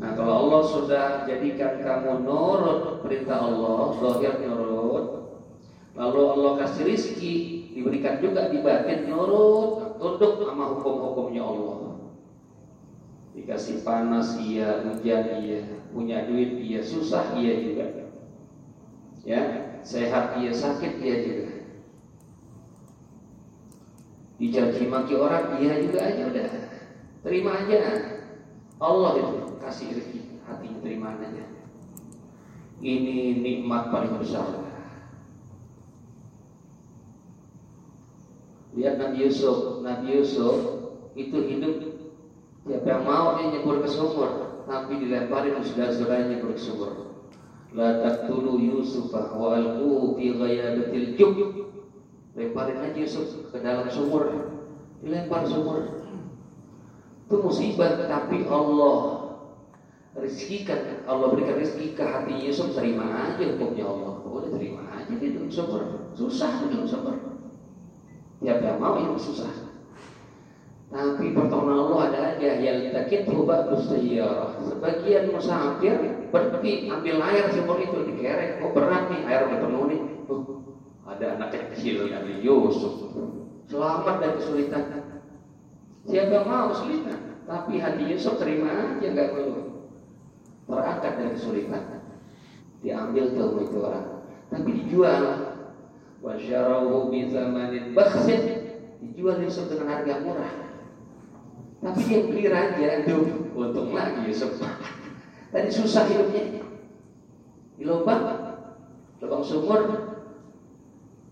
Nah 0.00 0.10
kalau 0.16 0.34
Allah 0.48 0.62
sudah 0.64 1.06
jadikan 1.28 1.84
kamu 1.84 2.24
nurut 2.24 3.04
perintah 3.04 3.36
Allah, 3.36 3.92
zahir 4.00 4.34
nurut, 4.40 5.19
lalu 5.94 6.20
Allah 6.26 6.52
kasih 6.64 6.82
rizki, 6.86 7.34
diberikan 7.74 8.22
juga 8.22 8.50
di 8.50 8.62
batin 8.62 9.10
nurut, 9.10 9.96
tunduk 9.98 10.42
sama 10.42 10.76
hukum-hukumnya 10.76 11.42
Allah. 11.42 11.76
Dikasih 13.34 13.86
panas 13.86 14.36
iya, 14.42 14.82
hujan 14.84 15.42
iya, 15.42 15.60
punya 15.94 16.26
duit 16.26 16.58
iya, 16.60 16.80
susah 16.82 17.34
iya 17.38 17.54
juga. 17.62 17.86
Ya, 19.22 19.40
sehat 19.86 20.38
iya, 20.38 20.50
sakit 20.50 20.92
iya 20.98 21.16
juga. 21.22 21.48
Dicaci 24.40 24.84
maki 24.88 25.14
orang 25.14 25.60
iya 25.60 25.84
juga 25.84 26.00
aja 26.00 26.22
udah. 26.26 26.48
Terima 27.20 27.52
aja. 27.60 27.78
Allah 28.80 29.10
itu 29.20 29.60
kasih 29.60 29.92
rezeki 29.92 30.20
hati 30.48 30.68
terima 30.80 31.12
aja 31.20 31.44
ini 32.80 33.44
nikmat 33.44 33.92
paling 33.92 34.16
besar 34.16 34.48
lihat 38.76 38.94
Nabi 39.00 39.26
Yusuf. 39.26 39.82
Nabi 39.82 40.20
Yusuf 40.20 40.56
itu 41.18 41.36
hidup. 41.36 41.74
Siapa 42.68 42.86
yang 42.86 43.02
mau 43.08 43.34
dia 43.40 43.50
nyebur 43.50 43.82
ke 43.82 43.88
sumur. 43.88 44.62
Tapi 44.68 45.02
dilemparin 45.02 45.58
sudah 45.64 45.90
saudaranya 45.90 46.38
nyebur 46.38 46.54
ke 46.54 46.62
sumur. 46.62 46.90
La 47.74 48.02
taqtulu 48.02 48.58
Yusuf 48.58 49.10
wa 49.14 49.58
alquhu 49.58 50.14
fi 50.18 50.34
ghayabatil 50.34 51.08
jub. 51.18 51.34
Lemparin 52.38 52.78
aja 52.78 52.98
Yusuf 52.98 53.50
ke 53.50 53.58
dalam 53.58 53.90
sumur. 53.90 54.54
Dilempar 55.02 55.48
sumur. 55.48 56.06
Itu 57.26 57.42
musibah 57.42 58.06
tapi 58.06 58.46
Allah 58.46 58.98
rizkikan. 60.14 61.06
Allah 61.10 61.26
berikan 61.34 61.58
rezeki 61.58 61.98
ke 61.98 62.04
hati 62.06 62.34
Yusuf. 62.46 62.70
Terima 62.76 63.34
aja 63.34 63.42
hukumnya 63.50 63.88
Allah. 63.88 64.14
Boleh 64.22 64.50
terima 64.54 64.86
aja 64.94 65.10
di 65.10 65.34
dalam 65.34 65.50
sumur. 65.50 66.14
Susah 66.14 66.62
di 66.62 66.70
dalam 66.70 66.86
sumur 66.86 67.29
tiap 68.40 68.80
mau 68.80 68.96
yang 68.96 69.20
susah 69.20 69.70
tapi 70.90 71.30
pertolongan 71.30 71.86
Allah 71.86 72.00
ada 72.10 72.20
aja 72.34 72.50
yang 72.58 72.90
takit 72.90 73.22
hubak 73.30 73.70
sayyarah. 73.78 74.58
Sebagian 74.66 75.30
musafir 75.30 76.26
pergi 76.34 76.90
ambil 76.90 77.22
air 77.30 77.46
sumur 77.54 77.78
itu 77.78 78.10
dikerek. 78.10 78.58
Oh 78.66 78.74
berat 78.74 79.06
nih 79.06 79.22
air 79.22 79.46
udah 79.46 79.58
penuh 79.62 79.84
nih. 79.86 80.00
Uh, 80.26 80.42
ada 81.06 81.38
anak 81.38 81.54
kecil 81.70 82.10
Nabi 82.10 82.42
Yusuf. 82.42 83.06
Selamat 83.70 84.18
dari 84.18 84.34
kesulitan. 84.42 84.84
Siapa 86.10 86.42
mau 86.42 86.74
kesulitan? 86.74 87.38
Tapi 87.46 87.78
hati 87.78 88.02
Yusuf 88.10 88.42
terima 88.42 88.98
aja 88.98 89.06
nggak 89.14 89.30
perlu. 89.30 89.86
Terangkat 90.66 91.12
dari 91.22 91.30
kesulitan. 91.38 91.82
Diambil 92.82 93.30
tuh 93.38 93.62
itu 93.62 93.78
orang. 93.78 94.26
Tapi 94.50 94.68
dijual. 94.74 95.49
Wasyarahu 96.20 97.08
bi 97.08 97.28
zamanin 97.32 97.96
Dijual 99.00 99.40
Yusuf 99.40 99.72
dengan 99.72 99.96
harga 99.96 100.20
murah. 100.20 100.52
Tapi 101.80 102.00
dia 102.04 102.20
beli 102.28 102.44
raja, 102.52 103.00
itu 103.00 103.48
untung 103.56 103.96
lagi 103.96 104.28
Yusuf. 104.28 104.60
Tadi 105.48 105.68
susah 105.72 106.04
hidupnya. 106.04 106.60
Di 107.80 107.88
lubang, 107.88 108.20
lubang 109.24 109.40
sumur, 109.40 109.80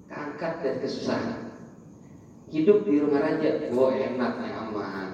keangkat 0.08 0.64
dari 0.64 0.78
kesusahan. 0.80 1.52
Hidup 2.48 2.88
di 2.88 3.04
rumah 3.04 3.20
raja, 3.20 3.68
oh 3.76 3.92
enak, 3.92 4.32
aman. 4.40 5.10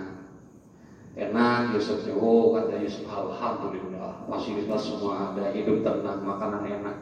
Enak 1.18 1.74
Yusuf, 1.74 2.06
oh 2.14 2.54
kata 2.54 2.78
Yusuf, 2.78 3.10
Alhamdulillah, 3.10 4.30
fasilitas 4.30 4.86
semua 4.86 5.34
ada, 5.34 5.50
hidup 5.50 5.82
tenang, 5.82 6.22
makanan 6.22 6.62
enak. 6.62 6.96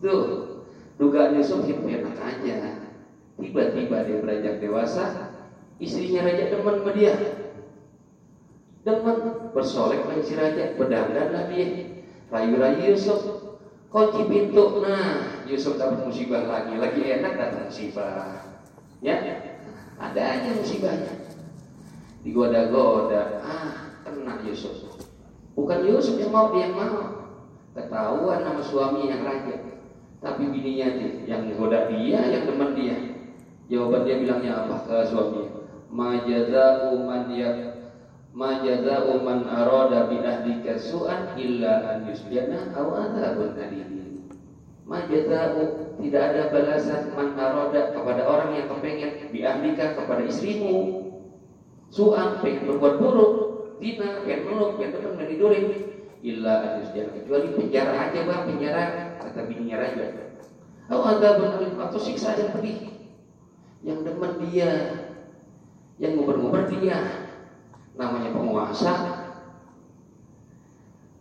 Tuh, 0.00 0.51
dugaan 0.96 1.36
Yusuf 1.36 1.64
enak 1.68 2.16
aja. 2.18 2.56
Tiba-tiba 3.40 4.06
dia 4.06 4.16
beranjak 4.22 4.60
dewasa, 4.62 5.32
Istrinya 5.82 6.22
raja 6.22 6.46
demen 6.46 6.78
sama 6.78 6.94
dia. 6.94 7.14
Demen 8.86 9.16
bersolek 9.50 10.06
lagi 10.06 10.22
si 10.22 10.34
raja, 10.38 10.78
berdandan 10.78 11.50
dia. 11.50 11.90
Rayu-rayu 12.30 12.94
Yusuf, 12.94 13.18
kunci 13.90 14.22
pintu. 14.30 14.78
Nah, 14.78 15.42
Yusuf 15.50 15.74
dapat 15.74 16.06
musibah 16.06 16.46
lagi, 16.46 16.78
lagi 16.78 17.02
enak 17.02 17.34
datang 17.34 17.66
musibah. 17.66 18.46
Ya, 19.02 19.18
ada 19.98 20.22
aja 20.22 20.54
musibahnya. 20.54 21.34
Digoda-goda, 22.22 23.42
ah 23.42 23.98
kena 24.06 24.38
Yusuf. 24.46 24.86
Bukan 25.58 25.82
Yusuf 25.82 26.14
yang 26.22 26.30
mau, 26.30 26.54
dia 26.54 26.70
yang 26.70 26.78
mau. 26.78 27.26
Ketahuan 27.74 28.46
nama 28.46 28.62
suami 28.62 29.10
yang 29.10 29.26
raja. 29.26 29.71
Tapi 30.22 30.42
bininya 30.46 30.86
dia, 30.94 31.10
yang 31.26 31.50
goda 31.58 31.90
dia, 31.90 32.20
yang 32.30 32.46
demen 32.46 32.70
dia. 32.78 32.96
Jawaban 33.66 34.06
dia 34.06 34.16
bilangnya 34.22 34.52
apa 34.62 34.76
ke 34.86 34.96
suaminya? 35.10 35.62
ma 35.92 36.24
jaza'u 36.24 37.04
man 37.04 37.28
ya 37.28 37.52
ma 38.32 38.64
jaza'u 38.64 39.20
man 39.20 39.44
arada 39.44 40.08
bi 40.08 40.24
ahlika 40.24 40.80
su'an 40.80 41.36
illa 41.36 41.84
an 41.84 42.08
yusjana 42.08 42.72
aw 42.72 42.88
adzabun 42.96 43.52
alim 43.60 44.24
ma 44.88 45.04
jaza'u 45.04 45.92
tidak 46.00 46.22
ada 46.32 46.42
balasan 46.48 47.12
man 47.12 47.36
arada 47.36 47.92
kepada 47.92 48.24
orang 48.24 48.56
yang 48.56 48.66
kepengen 48.72 49.12
bi 49.28 49.44
ahlika 49.44 49.92
kepada 50.00 50.24
istrimu 50.24 51.12
su'an 51.92 52.40
pengen 52.40 52.72
berbuat 52.72 52.96
buruk 52.96 53.32
dina 53.84 54.24
pengen 54.24 54.48
meluk 54.48 54.80
pengen 54.80 54.96
teman 54.96 55.12
pengen 55.20 55.28
tidurin 55.28 55.64
illa 56.22 56.54
an 56.62 56.72
yusjana 56.86 57.10
kecuali 57.18 57.48
penjara 57.50 57.92
aja 58.08 58.20
bang 58.22 58.42
penjara 58.46 58.82
kata 59.18 59.40
bininya 59.50 59.76
raja. 59.82 60.06
Aw 60.90 61.00
adzabun 61.18 61.50
alim 61.58 61.74
atau 61.82 61.98
siksa 61.98 62.38
yang 62.38 62.54
pedih. 62.54 62.78
Yang 63.82 63.98
demen 64.06 64.32
dia 64.46 64.70
yang 65.98 66.14
nguber-nguber 66.14 66.70
dia. 66.78 66.98
Namanya 67.98 68.30
penguasa. 68.30 68.94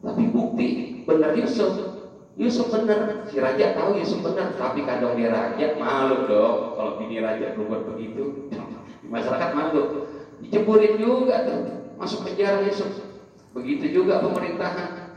Tapi 0.01 0.23
bukti 0.29 0.67
benar 1.09 1.33
Yusuf. 1.33 1.73
Yusuf 2.37 2.69
benar. 2.69 3.25
Si 3.33 3.41
raja 3.41 3.73
tahu 3.73 3.97
Yusuf 3.97 4.21
benar 4.21 4.53
tapi 4.53 4.85
kadang 4.85 5.17
dia 5.17 5.33
raja 5.33 5.81
malu 5.81 6.29
dong. 6.29 6.77
Kalau 6.77 6.93
bini 7.01 7.17
raja 7.17 7.57
berbuat 7.57 7.89
begitu 7.89 8.53
masyarakat 9.13 9.49
malu. 9.57 10.05
Diceburin 10.45 11.01
juga 11.01 11.45
tuh 11.49 11.59
masuk 11.97 12.25
penjara 12.25 12.65
Yusuf 12.65 13.10
begitu 13.55 14.03
juga 14.03 14.23
pemerintahan. 14.23 15.11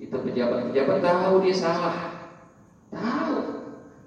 Itu 0.00 0.16
pejabat-pejabat 0.16 0.98
tahu 1.04 1.34
dia 1.44 1.54
salah. 1.56 1.96
Tahu. 2.88 3.36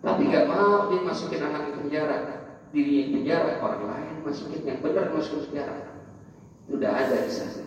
Tapi 0.03 0.21
nggak 0.27 0.49
mau 0.49 0.89
dia 0.89 1.01
masukin 1.05 1.45
anak 1.45 1.69
ke 1.69 1.79
penjara. 1.79 2.17
Diri 2.73 3.13
penjara 3.13 3.61
orang 3.61 3.85
lain 3.85 4.15
masukin 4.25 4.65
yang 4.65 4.81
benar 4.81 5.13
masuk 5.13 5.47
penjara. 5.49 5.93
Sudah 6.65 6.91
ada 6.95 7.17
kisah 7.27 7.63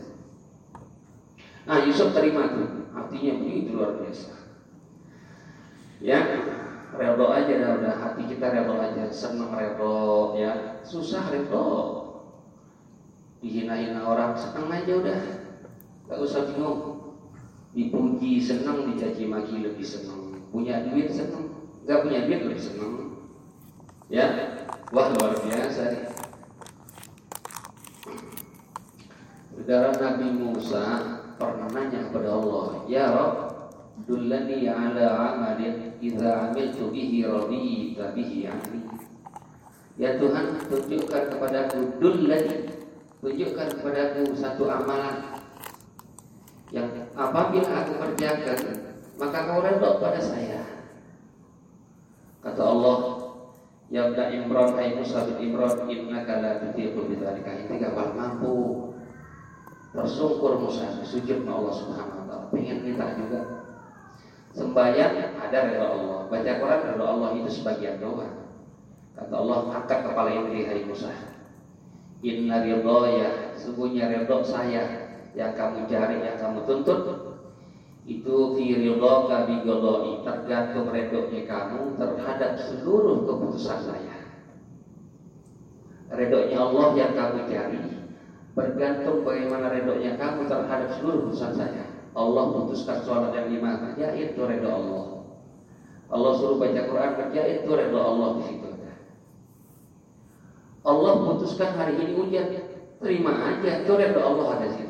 nah 1.66 1.82
Yusuf 1.82 2.14
terima 2.14 2.46
tuh 2.46 2.86
artinya 2.94 3.42
begitu 3.42 3.74
luar 3.74 3.98
biasa. 3.98 4.38
Ya 5.98 6.22
redo 6.94 7.26
aja 7.26 7.52
dah 7.58 7.70
udah 7.82 7.94
hati 7.98 8.22
kita 8.30 8.54
redo 8.54 8.78
aja. 8.78 9.10
Senang 9.10 9.50
redo 9.50 10.38
ya. 10.38 10.78
Susah 10.86 11.26
redo 11.34 12.06
dihina-hina 13.42 14.06
orang 14.06 14.38
senang 14.38 14.70
aja 14.70 14.92
udah 14.94 15.20
gak 16.06 16.18
usah 16.22 16.48
bingung. 16.50 16.96
Dipuji 17.76 18.40
senang 18.40 18.88
dicaci 18.88 19.28
maki 19.28 19.60
lebih 19.60 19.84
senang 19.84 20.26
punya 20.48 20.88
duit 20.88 21.12
senang 21.12 21.52
nggak 21.84 22.00
punya 22.00 22.24
duit 22.24 22.40
lebih 22.48 22.62
senang 22.64 22.92
ya? 24.08 24.26
Wah 24.94 25.12
luar 25.12 25.36
biasa 25.36 25.84
Saudara 29.52 29.90
Nabi 29.98 30.30
Musa 30.30 30.84
pernah 31.42 31.66
nanya 31.74 32.06
kepada 32.06 32.38
Allah, 32.38 32.86
Ya 32.86 33.10
Rob, 33.10 33.34
dullani 34.06 34.70
ala 34.70 35.34
amalin 35.34 35.98
idza 35.98 36.54
amiltu 36.54 36.94
bihi 36.94 37.26
radita 37.26 38.14
bihi 38.14 38.46
anni. 38.46 38.86
Ya 39.98 40.22
Tuhan, 40.22 40.70
tunjukkan 40.70 41.34
kepadaku 41.34 41.98
dullani, 41.98 42.78
tunjukkan 43.18 43.68
kepadaku 43.74 44.38
satu 44.38 44.70
amalan 44.70 45.25
yang 46.74 46.90
apabila 47.14 47.70
aku 47.86 47.92
kerjakan, 47.94 48.58
maka 49.22 49.38
kau 49.46 49.62
redha 49.62 49.90
pada 50.02 50.18
saya. 50.18 50.62
Kata 52.42 52.62
Allah, 52.62 52.96
Ya 53.86 54.10
Ibn 54.10 54.18
Imran, 54.18 54.74
Hai 54.74 54.98
Musa 54.98 55.22
bin 55.30 55.54
Imran, 55.54 55.86
innaka 55.86 56.42
la 56.42 56.58
tutiqu. 56.58 57.06
Ini 57.06 57.74
gak 57.78 57.94
mampu. 58.18 58.90
Bersyukur 59.94 60.58
Musa 60.58 60.90
sujud 61.06 61.46
Allah 61.46 61.72
Subhanahu 61.72 62.18
wa 62.20 62.26
taala. 62.26 62.46
Pengen 62.50 62.82
minta 62.82 63.14
juga. 63.14 63.40
Sembahyang 64.52 65.38
ada 65.38 65.58
rela 65.70 65.88
Allah. 65.94 66.20
Baca 66.28 66.52
Quran 66.58 66.80
rela 66.92 67.04
Allah 67.06 67.28
itu 67.38 67.50
sebagian 67.62 68.02
doa. 68.02 68.26
Kata 69.16 69.32
Allah 69.32 69.58
angkat 69.72 69.98
kepala 70.04 70.30
ini 70.34 70.66
hari 70.66 70.82
Musa. 70.84 71.08
Inna 72.26 72.66
ya 72.66 73.30
sungguhnya 73.54 74.10
ridho 74.10 74.42
saya 74.42 75.05
yang 75.36 75.52
kamu 75.52 75.84
cari 75.84 76.16
yang 76.24 76.40
kamu 76.40 76.64
tuntut 76.64 77.00
itu 78.08 78.36
fi 78.56 78.66
ridhoka 78.80 79.44
bi 79.44 79.62
tergantung 80.24 80.88
redonya 80.88 81.42
kamu 81.44 81.80
terhadap 82.00 82.52
seluruh 82.56 83.28
keputusan 83.28 83.78
saya 83.84 84.16
redonya 86.08 86.56
Allah 86.56 86.88
yang 86.96 87.12
kamu 87.12 87.40
cari 87.52 87.96
bergantung 88.56 89.20
bagaimana 89.20 89.68
redonya 89.68 90.16
kamu 90.16 90.48
terhadap 90.48 90.96
seluruh 90.96 91.28
urusan 91.28 91.52
saya. 91.52 91.84
Allah 92.16 92.44
putuskan 92.56 93.04
sholat 93.04 93.36
yang 93.36 93.52
lima 93.52 93.76
kerja 93.84 94.16
itu 94.16 94.40
redo 94.40 94.72
Allah. 94.72 95.04
Allah 96.08 96.32
suruh 96.40 96.56
baca 96.56 96.80
Quran 96.88 97.12
kerja 97.20 97.42
itu 97.60 97.68
redo 97.68 98.00
Allah 98.00 98.40
di 98.40 98.42
situ. 98.48 98.68
Allah 100.86 101.12
putuskan 101.18 101.74
hari 101.74 101.98
ini 101.98 102.14
ujian, 102.14 102.46
terima 103.02 103.34
aja, 103.34 103.82
itu 103.82 103.92
redo 103.92 104.20
Allah 104.22 104.46
ada 104.56 104.68
situ. 104.70 104.85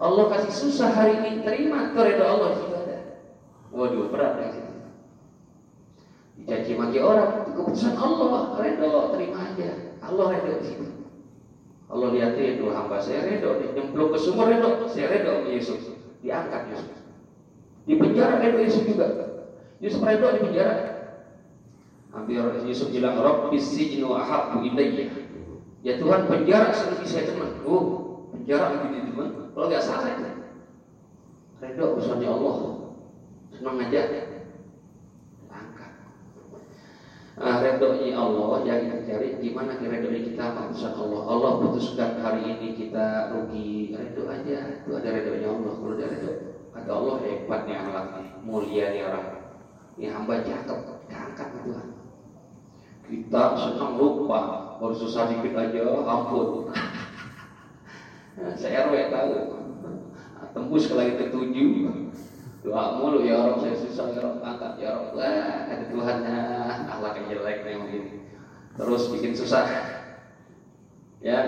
Allah 0.00 0.24
kasih 0.32 0.52
susah 0.56 0.90
hari 0.96 1.20
ini, 1.20 1.44
terima, 1.44 1.92
redo 1.92 2.24
Allah 2.24 2.56
ada. 2.56 2.98
Waduh, 3.68 4.08
berat 4.08 4.40
di 4.40 4.48
situ. 4.56 4.74
Dicaci 6.40 6.72
maki 6.72 6.98
orang, 7.04 7.44
itu 7.44 7.52
keputusan 7.52 7.94
Allah, 8.00 8.56
redo, 8.56 9.12
terima 9.12 9.38
aja. 9.52 9.70
Allah 10.00 10.26
redo 10.40 10.52
di 10.56 10.64
situ. 10.64 10.86
Allah 11.92 12.08
lihat 12.16 12.32
itu 12.40 12.64
hamba 12.72 12.96
saya 12.96 13.28
redo, 13.28 13.60
nyemplung 13.76 14.08
ke 14.08 14.18
sumur 14.18 14.48
redo, 14.48 14.88
saya 14.88 15.12
redo 15.12 15.44
Yesus, 15.52 15.92
diangkat 16.24 16.72
Yesus, 16.72 17.00
Di 17.90 17.96
penjara 17.96 18.38
Ridho 18.38 18.60
Yusuf 18.60 18.84
juga. 18.86 19.06
Yusuf 19.80 20.04
Ridho 20.04 20.28
di 20.36 20.40
penjara. 20.46 20.76
Hampir 22.14 22.42
Yusuf 22.66 22.90
bilang, 22.90 23.18
Rabbi 23.18 23.58
sijnu 23.58 24.14
ahabbu 24.14 24.66
ilayya. 24.66 25.10
Ya 25.80 25.96
Tuhan 25.96 26.28
penjara 26.28 26.70
lebih 26.70 27.08
saya 27.08 27.32
teman. 27.32 27.50
Oh, 27.64 28.09
penjara 28.32 28.66
lebih 28.78 29.10
teman. 29.10 29.28
Kalau 29.52 29.66
nggak 29.66 29.84
salah 29.84 30.08
itu. 30.10 30.24
Ridho 31.60 31.84
urusannya 31.96 32.28
Allah. 32.30 32.56
Senang 33.52 33.76
aja. 33.82 34.02
Angkat. 35.52 35.92
Nah, 37.36 37.56
redonya 37.60 38.16
Allah 38.16 38.50
yang 38.64 38.78
kita 38.88 38.98
cari 39.04 39.28
gimana 39.42 39.76
redonya 39.76 40.20
kita 40.24 40.44
maksud 40.56 40.92
Allah. 40.96 41.22
Allah 41.28 41.50
putuskan 41.60 42.10
hari 42.24 42.42
ini 42.48 42.68
kita 42.78 43.36
rugi 43.36 43.92
redo 43.92 44.24
aja. 44.30 44.58
Itu 44.80 44.90
ada 44.96 45.08
redonya 45.12 45.48
Allah. 45.52 45.72
Kalau 45.76 45.94
ada 45.98 46.06
redo 46.08 46.30
kata 46.70 46.90
Allah 46.94 47.16
hebat 47.26 47.60
nih 47.66 47.76
anak 47.76 48.06
mulia 48.46 48.94
nih 48.94 49.02
orang. 49.04 49.26
Ini 50.00 50.06
hamba 50.16 50.40
cakep, 50.40 50.78
diangkat 51.12 51.48
Tuhan. 51.60 51.88
Kita 53.10 53.42
senang 53.58 53.98
lupa, 53.98 54.40
baru 54.78 54.94
susah 54.94 55.28
dikit 55.28 55.52
aja, 55.58 55.82
ampun. 56.08 56.70
Saya 58.56 58.88
RW 58.88 58.94
tahu. 59.12 59.32
Tembus 60.50 60.90
ke 60.90 60.94
lagi 60.98 61.14
ketujuh. 61.20 61.70
Doa 62.60 63.00
mulu 63.00 63.24
ya 63.24 63.40
Allah 63.40 63.56
saya 63.56 63.72
susah 63.72 64.12
ya 64.12 64.20
Allah 64.20 64.44
angkat 64.44 64.72
ya 64.76 64.90
Allah. 64.92 65.12
Wah, 65.16 65.56
ada 65.72 65.84
Tuhannya 65.88 66.38
akhlak 66.92 67.12
yang 67.16 67.26
jelek 67.32 67.58
nih 67.64 67.74
begini. 67.80 68.12
Terus 68.76 69.02
bikin 69.08 69.32
susah. 69.32 69.64
Ya. 71.24 71.40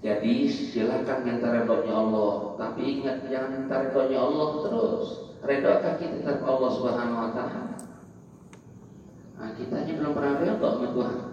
Jadi 0.00 0.48
silakan 0.48 1.18
minta 1.28 1.52
redhonya 1.52 1.92
Allah, 1.92 2.56
tapi 2.56 3.00
ingat 3.00 3.28
jangan 3.28 3.50
minta 3.52 3.74
redhonya 3.84 4.18
Allah 4.20 4.48
terus. 4.64 5.06
Redha 5.40 5.72
kita 5.96 6.20
tetap 6.20 6.44
Allah 6.44 6.70
Subhanahu 6.72 7.20
wa 7.20 7.30
taala. 7.32 7.62
Nah, 9.40 9.50
kita 9.56 9.76
ini 9.88 9.92
belum 9.96 10.12
pernah 10.12 10.36
redha 10.40 10.56
sama 10.56 10.88
Tuhan. 10.92 11.29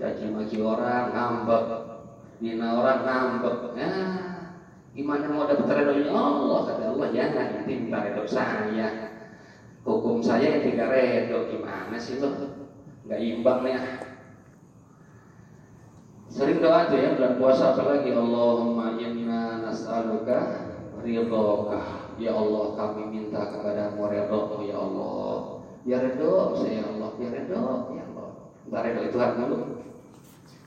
Caci 0.00 0.32
maki 0.32 0.56
orang 0.64 1.12
ngambek, 1.12 1.64
dina 2.40 2.72
orang 2.72 3.04
ngambek. 3.04 3.76
Nah, 3.76 4.08
gimana 4.96 5.28
mau 5.28 5.44
dapat 5.44 5.68
redhonya 5.68 6.08
Allah? 6.08 6.58
Kata 6.72 6.84
Allah 6.96 7.08
jangan 7.12 7.46
nanti 7.52 7.72
minta 7.76 8.00
redho 8.00 8.24
saya. 8.24 8.88
Hukum 9.84 10.24
saya 10.24 10.56
yang 10.56 10.64
tidak 10.64 10.88
redho 10.88 11.52
gimana 11.52 12.00
sih 12.00 12.16
lo? 12.16 12.32
Gak 13.12 13.20
imbang 13.20 13.60
nih. 13.60 13.76
Sering 16.32 16.64
doa 16.64 16.88
tuh 16.88 16.96
ya 16.96 17.12
bulan 17.20 17.36
puasa 17.36 17.76
apalagi 17.76 18.14
Allahumma 18.16 18.96
inna 18.96 19.66
nas'aluka 19.66 20.70
ridhoka 21.02 22.14
ya 22.22 22.32
Allah 22.32 22.64
kami 22.78 23.02
minta 23.10 23.50
kepadamu 23.50 24.06
ridho 24.06 24.62
ya 24.62 24.76
Allah 24.78 25.36
ya 25.82 25.98
ridho 25.98 26.54
saya 26.54 26.86
Allah 26.86 27.10
ya 27.18 27.28
ridho 27.34 27.60
ya 27.98 28.04
Allah 28.14 28.28
Entar 28.62 28.82
ridho 28.86 29.00
itu 29.10 29.16
hak 29.18 29.32
dulu 29.42 29.58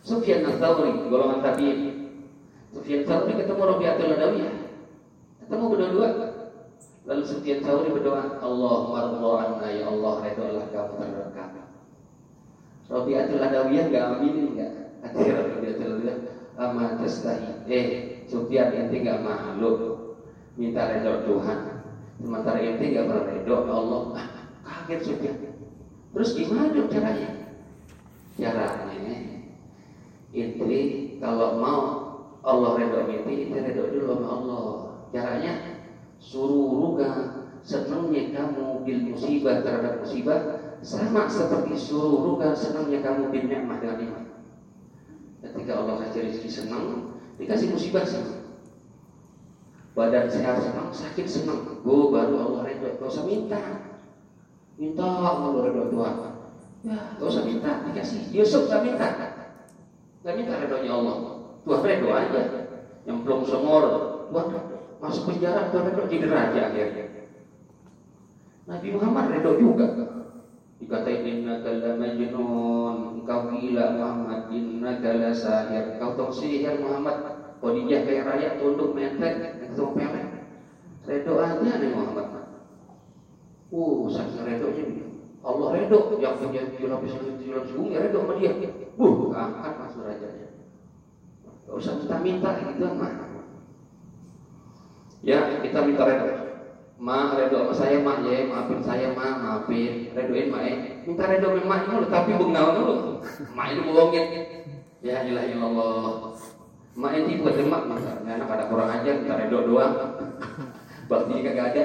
Sufyan 0.03 0.43
al-Thawri 0.43 1.07
golongan 1.07 1.39
tabi'in. 1.39 1.79
Sufyan 2.75 3.07
al-Thawri 3.07 3.39
ketemu 3.39 3.61
Rabi'atul 3.63 4.11
Adawiyah 4.19 4.53
ketemu 5.39 5.65
berdua 5.71 6.09
lalu 7.07 7.23
Sufyan 7.23 7.63
al-Thawri 7.63 7.89
berdoa 7.95 8.23
Allah 8.43 8.77
marḍa 8.91 9.31
anna 9.39 9.67
ya 9.71 9.87
Allah 9.87 10.13
ridho 10.27 10.43
Allah 10.43 10.65
kamu 10.75 10.93
terhadap 10.99 11.27
kami 11.31 11.61
Rabi'atul 12.91 13.39
Adawiyah 13.39 13.83
enggak 13.87 14.03
aminin 14.11 14.45
enggak 14.51 14.71
Hati 15.07 15.23
Rabi'atul 15.31 15.87
Adawiyah 15.87 16.17
Ama 16.53 16.85
tastahi 16.99 17.63
Eh 17.71 17.85
Sufyan 18.27 18.75
ente 18.75 18.99
enggak 18.99 19.23
malu 19.23 19.71
minta 20.59 20.85
redor 20.85 21.25
Tuhan. 21.25 21.59
Sementara 22.21 22.59
ente 22.61 22.93
gak 22.93 23.09
pernah 23.09 23.25
redor 23.25 23.61
Allah. 23.67 24.01
Ah, 24.13 24.27
kaget 24.85 24.99
sudah 25.01 25.35
terus 26.13 26.29
gimana 26.37 26.77
caranya? 26.93 27.29
Caranya 28.37 29.32
ente 30.33 30.81
kalau 31.21 31.61
mau 31.61 31.81
Allah 32.43 32.71
redor 32.81 33.07
ente 33.07 33.33
ente 33.47 33.57
redor 33.61 33.87
dulu 33.93 34.05
sama 34.17 34.27
Allah 34.27 34.65
caranya 35.13 35.53
suruh 36.19 36.73
ruga 36.73 37.09
senangnya 37.63 38.33
kamu 38.33 38.83
bil 38.83 39.01
musibah 39.13 39.63
terhadap 39.63 40.03
musibah 40.03 40.41
sama 40.83 41.29
seperti 41.31 41.77
suruh 41.79 42.25
ruga 42.25 42.51
senangnya 42.57 42.99
kamu 43.05 43.31
bil 43.31 43.45
nikmah 43.47 43.77
dengan 43.79 44.25
ketika 45.39 45.71
Allah 45.79 46.03
kasih 46.03 46.27
rezeki 46.27 46.49
senang 46.49 47.15
dikasih 47.39 47.71
musibah 47.71 48.03
senang 48.03 48.43
badan 49.93 50.25
sehat 50.25 50.57
senang, 50.57 50.89
sakit 50.89 51.27
senang. 51.29 51.61
Gue 51.85 52.09
baru 52.09 52.33
Allah 52.41 52.61
redho, 52.65 52.97
gak 52.97 53.09
usah 53.09 53.25
minta. 53.29 53.61
Minta 54.77 55.05
Allah 55.05 55.53
redho 55.69 55.93
Tuhan. 55.93 56.15
Ya, 56.83 56.97
gak 57.21 57.29
usah 57.29 57.43
minta, 57.45 57.71
dikasih. 57.85 58.33
Yusuf 58.33 58.65
gak 58.67 58.81
minta. 58.81 59.07
Gak 60.23 60.33
minta 60.39 60.55
redhonya 60.55 60.91
Allah. 60.95 61.15
Tuhan 61.67 61.81
redho 61.83 62.09
aja. 62.15 62.41
Yang 63.03 63.17
belum 63.27 63.41
semur, 63.43 63.83
Tuhan 64.31 64.47
masuk 65.03 65.23
penjara, 65.27 65.67
Tuhan 65.71 65.83
redho 65.91 66.03
jadi 66.07 66.27
raja 66.31 66.61
akhirnya. 66.71 67.05
Nabi 68.63 68.87
Muhammad 68.95 69.25
redho 69.35 69.51
juga. 69.59 69.87
Dikatain 70.79 71.23
inna 71.23 71.63
kala 71.63 71.95
majnun, 71.95 72.95
engkau 73.19 73.39
gila 73.55 73.85
Muhammad, 73.95 74.51
inna 74.51 74.99
kala 74.99 75.31
sahir, 75.31 75.95
engkau 75.95 76.15
tong 76.19 76.31
sihir 76.31 76.75
Muhammad, 76.79 77.23
Khadijah 77.63 78.01
kayak 78.03 78.27
raya 78.27 78.49
tunduk 78.59 78.91
menteng 78.91 79.63
ketemu 79.63 79.91
pelet. 79.95 80.27
Redo 81.07 81.33
aja 81.39 81.71
nih 81.79 81.89
Muhammad. 81.95 82.27
Uh, 83.71 84.05
saking 84.11 84.43
redonya 84.43 84.85
Allah 85.41 85.67
redo 85.75 86.19
yang 86.21 86.37
punya 86.37 86.61
tujuh 86.69 86.87
lapis 86.93 87.17
tujuh 87.17 87.51
lapis 87.57 87.73
bumi 87.73 87.97
redo 87.97 88.19
sama 88.21 88.33
dia. 88.37 88.51
Uh, 88.93 89.33
angkat 89.33 89.73
mas 89.79 89.93
derajatnya. 89.97 90.49
Gak 91.65 91.75
usah 91.79 91.93
kita 92.03 92.17
minta 92.21 92.49
gitu 92.61 92.85
mah. 92.93 93.11
Ya 95.23 95.39
kita 95.63 95.79
minta 95.87 96.03
redo. 96.05 96.27
Ma 97.01 97.33
redo 97.35 97.67
sama 97.67 97.73
saya 97.73 97.97
mah 97.99 98.21
ya 98.21 98.47
maafin 98.47 98.79
saya 98.85 99.11
mah 99.17 99.33
maafin 99.41 100.13
redoin 100.13 100.47
mah 100.53 100.61
eh 100.61 100.77
minta 101.09 101.25
redo 101.25 101.57
sama 101.57 101.77
dulu 101.89 102.05
tapi 102.11 102.31
bengal 102.37 102.67
dulu. 102.77 102.95
Ma 103.57 103.73
itu 103.73 103.81
bohongin. 103.81 104.25
Ya 105.01 105.25
ilah 105.25 105.43
Allah. 105.57 106.37
Mak 106.93 107.11
ini 107.17 107.41
buat 107.41 107.57
demak 107.57 107.89
misalnya 107.89 108.37
anak 108.37 108.53
ada 108.53 108.63
kurang 108.69 108.89
aja 108.93 109.11
kita 109.17 109.33
redo 109.33 109.65
doang. 109.65 109.93
Bakti 111.09 111.41
kagak 111.41 111.73
ada. 111.73 111.83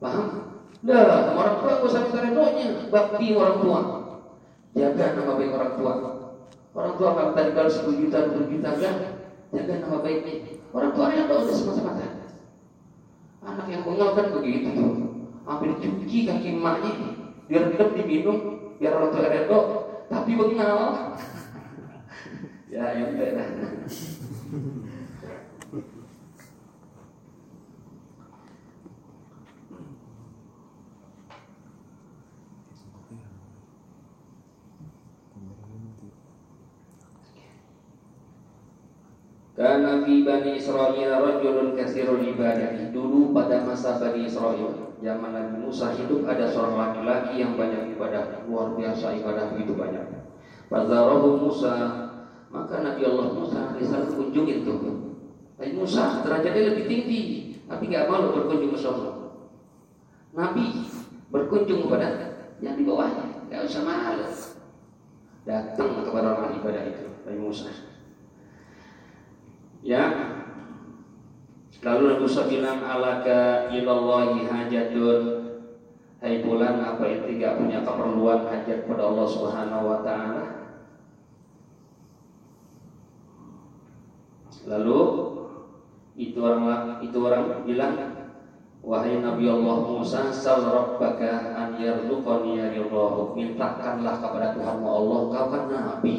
Paham? 0.00 0.26
Dah, 0.84 1.32
orang 1.32 1.56
tua 1.60 1.80
gak 1.80 1.88
usah 1.88 2.00
minta 2.08 2.20
redonya. 2.24 2.68
Bakti 2.88 3.26
orang 3.36 3.56
tua. 3.60 3.80
Jaga 4.74 5.04
nama 5.14 5.32
baik 5.36 5.52
orang 5.52 5.72
tua. 5.76 5.92
Orang 6.74 6.98
tua 6.98 7.14
kalau 7.14 7.30
tadi 7.38 7.54
10 7.54 8.02
juta, 8.02 8.18
20 8.34 8.50
juta 8.50 8.70
kan 8.74 8.94
jaga 9.54 9.74
nama 9.78 10.02
baiknya. 10.02 10.58
Orang 10.74 10.90
tua 10.90 11.06
redo 11.14 11.34
udah 11.46 11.54
semata-mata. 11.54 12.06
Anak 13.46 13.66
yang 13.70 13.86
bengal 13.86 14.10
kan 14.18 14.26
begitu 14.34 14.74
tuh. 14.74 14.90
Hampir 15.46 15.70
cuci 15.78 16.18
kaki 16.26 16.58
emaknya 16.58 16.92
biar 17.46 17.70
hidup 17.70 17.92
diminum 17.94 18.38
biar 18.82 18.98
orang 18.98 19.10
tua 19.14 19.30
redo 19.30 19.58
tapi 20.10 20.34
bengal. 20.34 21.14
ya, 22.74 22.84
yang 22.98 23.14
beda. 23.14 23.44
Karena 39.54 40.02
fi 40.02 40.26
Bani 40.26 40.53
Israel 40.64 41.20
rajulun 41.20 41.76
kasirul 41.76 42.24
ibadah 42.24 42.88
Dulu 42.88 43.36
pada 43.36 43.60
masa 43.68 44.00
Bani 44.00 44.24
Israel 44.24 44.96
Zaman 45.04 45.36
Nabi 45.36 45.60
Musa 45.60 45.92
hidup 45.92 46.24
ada 46.24 46.48
seorang 46.48 46.80
laki-laki 46.80 47.36
yang 47.36 47.60
banyak 47.60 47.92
ibadah. 47.92 48.48
Luar 48.48 48.72
biasa 48.72 49.20
ibadah 49.20 49.52
begitu 49.52 49.76
banyak. 49.76 50.00
Fazarahu 50.72 51.44
Musa 51.44 51.76
Maka 52.48 52.80
Nabi 52.80 53.04
Allah 53.04 53.28
Musa 53.36 53.76
Risal 53.76 54.08
kunjungin 54.08 54.64
tuh. 54.64 54.80
Nabi 55.60 55.72
Musa 55.76 56.24
derajatnya 56.24 56.72
lebih 56.72 56.88
tinggi 56.88 57.22
Tapi 57.68 57.92
gak 57.92 58.08
malu 58.08 58.32
berkunjung 58.32 58.72
ke 58.72 58.80
sana 58.80 59.12
Nabi 60.32 60.88
berkunjung 61.28 61.84
kepada 61.84 62.08
yang 62.64 62.80
di 62.80 62.86
bawahnya. 62.88 63.44
Gak 63.52 63.68
usah 63.68 63.82
malu. 63.84 64.26
Datang 65.44 65.90
kepada 66.00 66.28
orang 66.40 66.56
ibadah 66.56 66.82
itu 66.88 67.06
Nabi 67.28 67.38
Musa. 67.44 67.68
Ya. 69.84 70.33
Lalu 71.84 72.02
Nabi 72.08 72.20
Musa 72.24 72.48
bilang 72.48 72.80
alaka 72.80 73.68
ilallahi 73.68 74.48
hajatun. 74.48 75.20
Hai 76.24 76.40
bulan 76.40 76.80
apa 76.80 77.04
itu 77.04 77.36
tidak 77.36 77.60
punya 77.60 77.84
keperluan 77.84 78.48
hajat 78.48 78.88
pada 78.88 79.02
Allah 79.04 79.26
Subhanahu 79.28 79.84
wa 79.84 79.98
taala? 80.00 80.44
Lalu 84.64 85.00
itu 86.16 86.40
orang 86.40 87.04
itu 87.04 87.18
orang 87.20 87.68
bilang 87.68 87.94
Wahai 88.84 89.20
Nabi 89.20 89.48
Allah 89.48 89.76
Musa 89.84 90.28
Sal 90.28 90.64
Rabbaka 90.64 91.56
an 91.56 91.80
ya 91.80 91.96
Allah 92.04 93.12
Mintakanlah 93.32 94.14
kepada 94.20 94.52
Tuhanmu 94.56 94.88
Allah 94.88 95.20
Kau 95.28 95.46
kan 95.52 95.64
Nabi. 95.68 96.16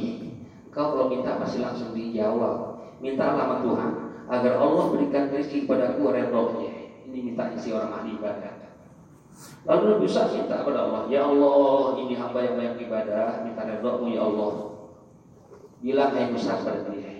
Kau 0.69 0.93
kalau 0.93 1.09
minta 1.09 1.41
pasti 1.41 1.61
langsung 1.61 1.97
dijawab. 1.97 2.77
Mintalah 3.01 3.37
sama 3.37 3.55
Tuhan 3.65 4.04
Agar 4.25 4.57
Allah 4.57 4.85
berikan 4.89 5.29
rezeki 5.29 5.69
kepadaku 5.69 6.09
redhonya 6.09 6.73
Ini 7.05 7.19
minta 7.21 7.53
isi 7.53 7.69
orang 7.69 8.01
ahli 8.01 8.17
ibadah. 8.17 8.53
Lalu 9.69 9.83
Nabi 9.85 10.01
Musa 10.07 10.21
minta 10.33 10.55
kepada 10.63 10.79
Allah 10.89 11.01
Ya 11.11 11.21
Allah 11.27 11.99
ini 12.01 12.13
hamba 12.17 12.39
yang 12.41 12.55
banyak 12.57 12.89
ibadah 12.89 13.45
Minta 13.45 13.61
redhomu 13.69 14.09
ya 14.09 14.25
Allah. 14.25 14.53
Bilang 15.85 16.11
hai 16.17 16.33
Musa 16.33 16.57
kepada 16.57 16.89
dia. 16.89 17.13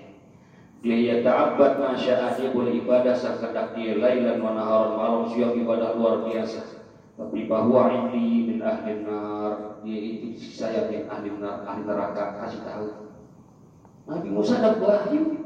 Dia 0.86 0.98
ya 1.02 1.16
ta'abbad 1.26 1.82
masya'ah 1.82 2.38
dia 2.38 2.54
boleh 2.54 2.78
ibadah 2.82 3.14
sekedak 3.18 3.74
dia 3.74 3.98
lailan 3.98 4.38
wa 4.38 4.54
naharan 4.54 4.94
malam 4.94 5.24
siang 5.30 5.58
ibadah 5.58 5.98
luar 5.98 6.26
biasa. 6.26 6.62
Tapi 7.18 7.50
bahwa 7.50 7.90
ini 7.90 8.50
min 8.50 8.60
ahli 8.62 9.02
nar. 9.06 9.82
Dia 9.82 9.98
itu 9.98 10.38
saya 10.38 10.90
min 10.90 11.10
ahli 11.10 11.34
nar 11.42 11.66
ahli 11.66 11.86
neraka 11.86 12.38
kasih 12.42 12.62
tahu. 12.66 12.90
Nabi 14.06 14.30
Musa 14.30 14.62
ada 14.62 14.78
wahyu 14.78 15.45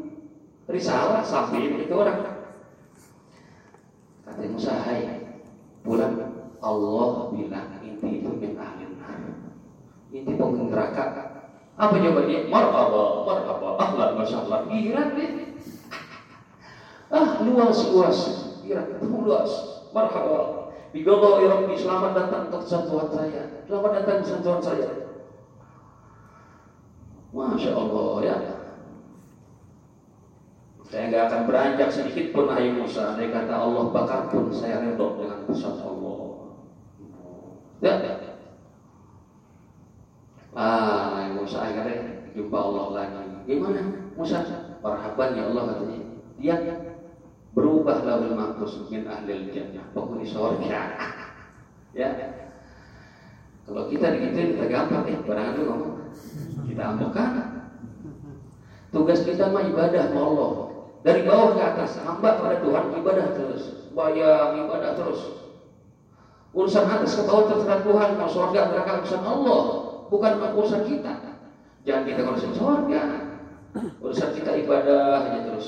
risalah 0.69 1.25
sampai 1.25 1.81
itu 1.81 1.93
orang 1.93 2.21
kata 4.23 4.45
Musa 4.53 4.77
hai 4.85 5.25
pulang 5.81 6.15
Allah 6.61 7.33
bilang 7.33 7.81
inti 7.81 8.21
itu 8.21 8.29
min 8.37 8.53
ahli 8.55 8.85
nar 9.01 9.19
inti 10.13 10.31
penghuni 10.37 10.69
neraka 10.69 11.29
apa 11.79 11.95
jawabannya? 11.95 12.51
Marhaba, 12.51 13.23
marhaba, 13.23 13.69
ahlan 13.79 14.19
masyaallah. 14.19 14.67
Girang 14.67 15.15
deh. 15.15 15.31
Ah, 17.07 17.39
luas, 17.39 17.79
luas. 17.87 18.19
Ketemu 18.67 19.17
luas. 19.23 19.51
Marhaba. 19.95 20.67
Bigodo 20.91 21.39
Rabbi, 21.39 21.79
selamat 21.79 22.11
datang 22.19 22.51
ke 22.51 22.57
kesatuan 22.67 23.07
saya. 23.15 23.63
Selamat 23.63 23.91
datang 23.95 24.15
ke 24.19 24.23
kesatuan 24.27 24.59
saya. 24.59 24.91
Masya 27.31 27.71
Allah 27.71 28.11
ya. 28.27 28.58
Saya 30.89 31.13
nggak 31.13 31.25
akan 31.29 31.41
beranjak 31.45 31.89
sedikit 31.93 32.33
pun 32.33 32.49
ayat 32.49 32.73
Musa. 32.73 33.13
Dia 33.13 33.29
kata 33.29 33.53
Allah 33.53 33.93
bakar 33.93 34.33
pun 34.33 34.49
saya 34.49 34.81
redok 34.81 35.21
dengan 35.21 35.45
pesan 35.45 35.77
Allah. 35.85 36.17
Ya, 37.77 37.93
ya. 38.01 38.13
Ah, 40.57 41.13
Nabi 41.13 41.45
Musa 41.45 41.61
akhirnya 41.61 42.25
jumpa 42.33 42.57
Allah 42.57 42.85
lagi. 42.97 43.21
Gimana 43.45 43.81
Musa? 44.17 44.41
Marhaban 44.81 45.37
ya 45.37 45.43
Allah 45.53 45.63
katanya. 45.69 45.99
Dia 46.41 46.55
berubah 47.53 48.01
lawan 48.01 48.33
mahfuz 48.33 48.89
min 48.89 49.05
ahli 49.05 49.53
jannah, 49.53 49.85
penghuni 49.93 50.25
surga. 50.25 50.81
ya. 52.01 52.09
Kalau 53.69 53.85
kita 53.85 54.17
digituin 54.17 54.57
kita 54.57 54.65
gampang 54.65 55.05
ya, 55.05 55.21
barang 55.21 55.47
itu 55.53 55.61
ngomong. 55.69 55.95
Kita 56.65 56.83
amukan. 56.97 57.31
Tugas 58.89 59.21
kita 59.21 59.53
mah 59.53 59.69
ibadah 59.69 60.09
Allah. 60.17 60.68
Dari 60.99 61.23
bawah 61.23 61.55
ke 61.55 61.61
atas, 61.63 61.95
hamba 62.03 62.35
pada 62.35 62.59
Tuhan 62.59 62.91
ibadah 62.99 63.27
terus. 63.31 63.63
Bayang 63.95 64.67
ibadah 64.67 64.99
terus. 64.99 65.21
Urusan 66.51 66.85
atas 66.91 67.15
ke 67.15 67.23
bawah 67.23 67.47
terserah 67.47 67.79
Tuhan, 67.85 68.09
mau 68.19 68.27
surga 68.27 68.73
neraka 68.73 68.99
urusan 69.05 69.23
Allah 69.23 69.63
bukan 70.11 70.31
urusan 70.59 70.83
kita. 70.83 71.13
Jangan 71.87 72.03
kita 72.03 72.21
urusan 72.27 72.53
surga. 72.57 73.03
Urusan 74.03 74.29
kita 74.35 74.51
ibadah 74.65 75.29
aja 75.29 75.39
terus. 75.47 75.67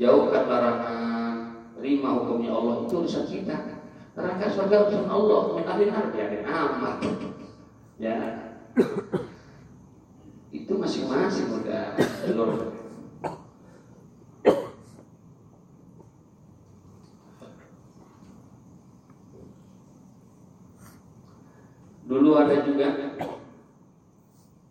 Jauhkan 0.00 0.48
larangan, 0.48 1.34
terima 1.78 2.18
hukumnya 2.18 2.50
Allah 2.50 2.88
itu 2.88 2.94
urusan 3.04 3.24
kita. 3.30 3.56
Neraka 4.18 4.46
surga 4.50 4.76
urusan 4.88 5.06
Allah, 5.06 5.40
min 5.54 5.64
ahli 5.70 5.84
biarin 5.86 6.42
amat. 6.42 6.98
Ya. 8.02 8.18
Itu 10.50 10.74
masing-masing 10.80 11.62
udah 11.62 11.94
seluruh 12.26 12.72
Dulu 22.12 22.36
ada 22.36 22.60
juga 22.66 22.88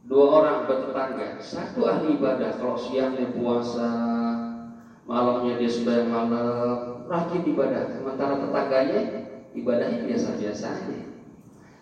dua 0.06 0.26
orang 0.44 0.58
bertetangga 0.68 1.40
satu 1.40 1.88
ahli 1.88 2.11
ibadah. 2.22 2.54
Kalau 2.62 2.78
siangnya 2.78 3.34
puasa 3.34 3.90
malamnya 5.10 5.58
dia 5.58 5.72
sudah 5.74 6.06
malam 6.06 7.10
rajin 7.10 7.42
ibadah. 7.50 7.98
Sementara 7.98 8.38
tetangganya 8.38 9.02
ibadahnya 9.58 10.06
biasa-biasa 10.06 10.66
aja 10.70 11.12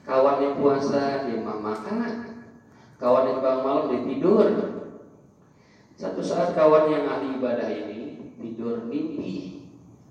kawannya 0.10 0.58
puasa 0.58 1.30
dia 1.30 1.38
makan. 1.46 2.00
Kawan 3.00 3.32
yang 3.32 3.40
bangun 3.40 3.64
malam 3.64 3.86
dia 3.94 4.02
tidur. 4.04 4.48
Satu 5.96 6.20
saat 6.20 6.58
kawan 6.58 6.92
yang 6.92 7.08
ahli 7.08 7.38
ibadah 7.38 7.70
ini 7.70 8.34
tidur 8.42 8.84
mimpi. 8.90 9.68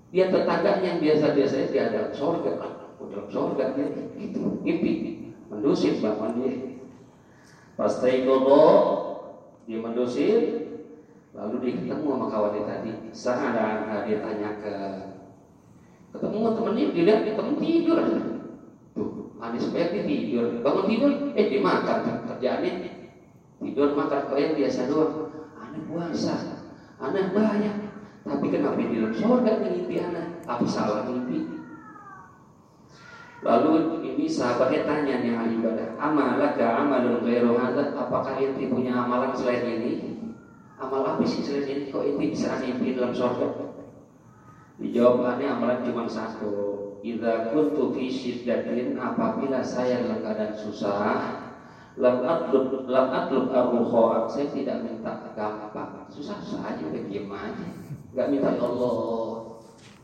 Dia 0.08 0.32
tetangganya 0.32 0.96
yang 0.96 1.00
biasa-biasa 1.02 1.68
dia 1.68 1.92
ada 1.92 2.14
surga 2.14 2.56
udah 2.96 3.24
surga 3.28 3.76
dia 3.76 3.86
gitu 4.16 4.62
mimpi. 4.64 4.92
Mendusir 5.48 6.00
bangun 6.00 6.32
dia. 6.40 6.54
Pas 7.76 7.92
taikodo 8.00 8.64
dia 9.68 9.78
mendusir, 9.84 10.36
lalu 11.36 11.54
dia 11.60 11.72
ketemu 11.76 12.08
sama 12.08 12.26
kawannya 12.32 12.62
tadi. 12.64 12.90
Sahara 13.12 14.08
dia 14.08 14.24
tanya 14.24 14.50
ke 14.64 14.74
ketemu 16.16 16.56
temennya, 16.56 16.84
dilihat 16.96 17.20
dia 17.28 17.34
temen 17.36 17.56
tidur. 17.60 17.98
Tuh, 18.96 19.10
Anis 19.36 19.68
banyak 19.68 19.90
dia 19.92 20.04
tidur. 20.08 20.64
Bangun 20.64 20.88
tidur, 20.88 21.12
eh 21.36 21.46
dia 21.52 21.60
makan 21.60 21.98
kerjaannya 22.32 22.72
tidur 23.60 23.92
makan 23.92 24.20
kayak 24.32 24.56
biasa 24.56 24.80
doang. 24.88 25.28
Aneh 25.60 25.82
puasa, 25.84 26.34
aneh 26.96 27.28
banyak. 27.36 27.76
Tapi 28.24 28.46
kenapa 28.48 28.76
di 28.80 28.96
dalam 28.96 29.12
surga 29.12 29.52
mimpi 29.60 29.94
anak? 30.00 30.44
Apa 30.48 30.64
salah 30.64 31.04
mimpi? 31.04 31.44
Lalu 33.44 33.70
ini 34.18 34.26
sahabatnya 34.26 34.82
tanya 34.82 35.22
nih 35.22 35.30
ahli 35.30 35.62
ibadah, 35.62 35.94
amalaka 35.94 36.66
amalun 36.82 37.22
ghairu? 37.22 37.54
Apakah 37.94 38.34
inti 38.42 38.66
punya 38.66 39.06
amalan 39.06 39.30
selain 39.38 39.78
ini? 39.78 40.18
Amal 40.74 41.06
apa 41.06 41.22
sih 41.22 41.46
selain 41.46 41.70
ini? 41.70 41.94
Kok 41.94 42.02
inti 42.02 42.34
bisa 42.34 42.58
mimpi 42.58 42.98
dalam 42.98 43.14
surga? 43.14 43.46
Dijawabannya 44.82 45.46
amalan 45.46 45.86
cuma 45.86 46.10
satu. 46.10 46.50
Idza 46.98 47.54
kuntu 47.54 47.94
fi 47.94 48.10
syiddatin 48.10 48.98
apabila 48.98 49.62
saya 49.62 50.02
dalam 50.02 50.18
keadaan 50.18 50.54
susah, 50.66 51.22
lam 51.94 52.18
atlub 52.26 52.90
lam 52.90 53.14
atlub 53.14 53.54
Saya 54.34 54.50
tidak 54.50 54.82
minta 54.82 55.30
gampang. 55.38 56.10
Susah-susah 56.10 56.74
aja 56.74 56.82
udah 56.82 57.02
diam 57.06 57.30
aja. 57.30 57.70
Enggak 58.10 58.26
minta 58.34 58.50
ya 58.50 58.66
Allah 58.66 58.98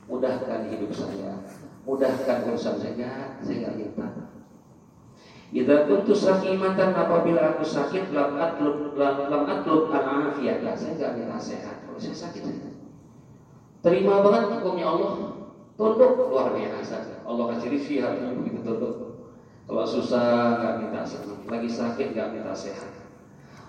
mudahkan 0.07 0.71
hidup 0.71 0.95
saya 0.95 1.35
mudahkan 1.85 2.39
urusan 2.49 2.77
saya, 2.81 3.39
saya 3.45 3.57
nggak 3.61 3.75
minta. 3.77 4.07
Idza 5.55 5.87
kuntu 5.87 6.13
sakimatan 6.19 6.91
apabila 6.99 7.55
aku 7.55 7.63
sakit 7.63 8.11
lam 8.11 8.35
atlub 8.41 8.99
lam, 8.99 9.31
lam 9.31 9.45
atlub. 9.47 9.93
Saya 9.93 10.91
nggak 10.99 11.13
minta 11.15 11.39
sehat. 11.39 11.87
Kalau 11.87 12.01
saya 12.01 12.17
sakit 12.17 12.43
Terima 13.85 14.25
banget 14.25 14.59
hukumnya 14.59 14.89
Allah. 14.89 15.13
Tunduk 15.77 16.17
luar 16.17 16.51
biasa. 16.57 17.23
Allah 17.23 17.45
kasih 17.55 17.69
rizki 17.71 18.01
harusnya 18.01 18.35
begitu 18.35 18.65
tunduk. 18.65 18.95
Kalau 19.65 19.85
susah 19.85 20.61
nggak 20.61 20.75
minta 20.81 21.01
senang, 21.05 21.41
lagi 21.49 21.71
sakit 21.71 22.13
nggak 22.13 22.31
minta 22.35 22.53
sehat. 22.53 22.91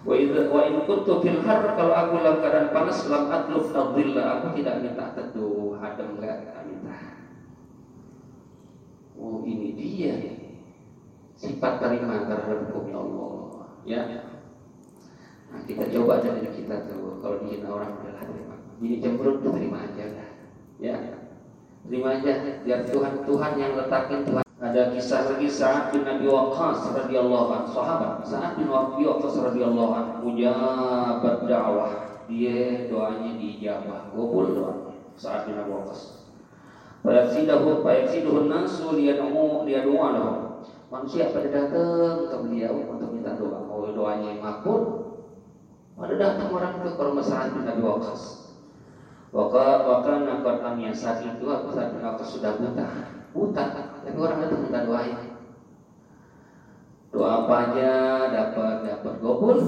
Wa 0.06 0.14
idza 0.14 0.50
wa 0.54 0.62
in 0.66 0.86
kuntu 0.86 1.24
fil 1.24 1.40
har 1.46 1.66
kalau 1.74 1.94
aku 1.94 2.14
dalam 2.22 2.38
keadaan 2.42 2.68
panas 2.74 3.00
lam 3.10 3.26
atlub 3.32 3.74
adilla 3.74 4.38
aku 4.38 4.54
tidak 4.60 4.86
minta 4.86 5.06
teduh, 5.18 5.78
adem 5.82 6.18
enggak 6.18 6.66
minta. 6.66 6.98
Oh 9.26 9.42
ini 9.42 9.74
dia 9.74 10.14
sifat 11.34 11.82
terima 11.82 12.30
terhadap 12.30 12.70
hukumnya 12.70 13.02
Allah. 13.02 13.34
Ya. 13.82 14.02
Nah, 15.50 15.62
kita 15.66 15.90
coba 15.90 16.22
dari 16.22 16.46
kita 16.54 16.86
tuh 16.86 17.18
kalau 17.26 17.42
dihina 17.42 17.74
orang 17.74 17.98
adalah 18.06 18.22
terima. 18.22 18.56
Ini 18.86 19.02
cemberut 19.02 19.42
terima 19.42 19.82
aja 19.82 20.06
lah. 20.14 20.30
Ya. 20.78 20.96
Terima 21.90 22.22
aja 22.22 22.62
biar 22.62 22.86
Tuhan 22.86 23.26
Tuhan 23.26 23.52
yang 23.58 23.74
letakin 23.74 24.22
Tuhan. 24.30 24.46
Ada 24.62 24.94
kisah 24.94 25.22
lagi 25.34 25.50
saat 25.50 25.92
bin 25.92 26.06
Abi 26.06 26.30
Waqqas 26.30 26.96
radhiyallahu 26.96 27.48
anhu, 27.52 27.70
sahabat 27.76 28.24
saat 28.24 28.56
bin 28.62 28.70
Abi 28.70 29.10
Waqqas 29.10 29.42
radhiyallahu 29.42 29.92
anhu 29.92 30.14
mujabat 30.30 31.50
dakwah. 31.50 31.92
Dia 32.26 32.90
doanya 32.90 33.38
dijawab, 33.38 34.14
gobul 34.14 34.54
doanya 34.54 34.94
saat 35.18 35.50
bin 35.50 35.58
Abi 35.58 35.74
Waqqas. 35.74 36.15
Fayaksidahu 37.06 37.86
fayaksiduhu 37.86 38.50
nasu 38.50 38.98
liyad'u 38.98 39.62
liyad'u 39.62 39.94
lahu. 39.94 40.66
Manusia 40.90 41.30
pada 41.30 41.54
datang 41.54 42.26
ke 42.34 42.36
beliau 42.42 42.74
untuk 42.82 43.14
minta 43.14 43.38
doa. 43.38 43.62
Mau 43.62 43.86
doanya 43.94 44.42
makbul. 44.42 45.06
Pada 45.94 46.18
datang 46.18 46.50
orang 46.50 46.82
ke 46.82 46.90
Sa'ad 47.22 47.54
bin 47.54 47.70
Abi 47.70 47.86
Waqqas. 47.86 48.24
Waka 49.36 49.84
waka 49.86 50.14
nakon 50.24 50.64
amia 50.64 50.96
saat 50.96 51.20
itu 51.22 51.46
aku 51.46 51.76
saat 51.76 51.92
aku 51.94 52.24
sudah 52.24 52.56
buta, 52.56 52.88
buta. 53.36 53.66
Tapi 54.02 54.18
orang 54.18 54.48
itu 54.48 54.56
minta 54.66 54.88
doain. 54.88 55.20
Doa 57.14 57.44
apa 57.46 57.56
aja 57.70 57.92
dapat 58.34 58.76
dapat 58.88 59.14
gobul. 59.22 59.60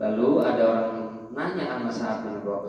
Lalu 0.00 0.28
ada 0.40 0.62
orang 0.64 0.92
nanya 1.34 1.64
sama 1.76 1.90
sahabat 1.92 2.40
doa 2.44 2.64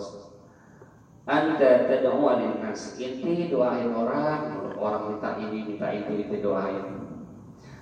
anda 1.29 1.85
tad'u 1.85 2.21
alin 2.25 2.65
nas. 2.65 2.97
Inti 2.97 3.49
doain 3.53 3.93
orang, 3.93 4.73
orang 4.77 5.03
minta 5.13 5.37
ini, 5.37 5.59
minta 5.69 5.93
itu, 5.93 6.17
itu 6.17 6.35
doain. 6.41 7.01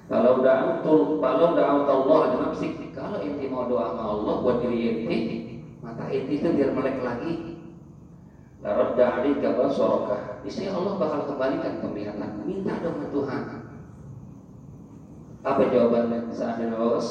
Kalau 0.09 0.41
udah 0.41 0.55
antul, 0.81 1.21
kalau 1.21 1.53
udah 1.53 1.67
Allah 1.85 2.51
sih, 2.57 2.91
kalau 2.91 3.21
inti 3.21 3.45
mau 3.45 3.69
doa 3.69 3.93
sama 3.93 4.03
Allah 4.09 4.33
buat 4.41 4.57
diri 4.65 5.05
inti, 5.05 5.17
mata 5.85 6.09
inti 6.09 6.41
itu 6.41 6.49
biar 6.49 6.73
melek 6.73 6.97
lagi. 7.05 7.33
Larot 8.59 8.99
dari 8.99 9.39
gabal 9.39 9.71
soroka. 9.71 10.43
Istri 10.43 10.67
Allah 10.67 10.99
bakal 10.99 11.31
kembalikan 11.31 11.79
penglihatan. 11.79 12.43
Minta 12.43 12.75
dong 12.83 12.99
ke 12.99 13.07
Tuhan. 13.15 13.43
Apa 15.47 15.63
jawabannya 15.71 16.35
ini 16.35 16.75
bos? 16.75 17.07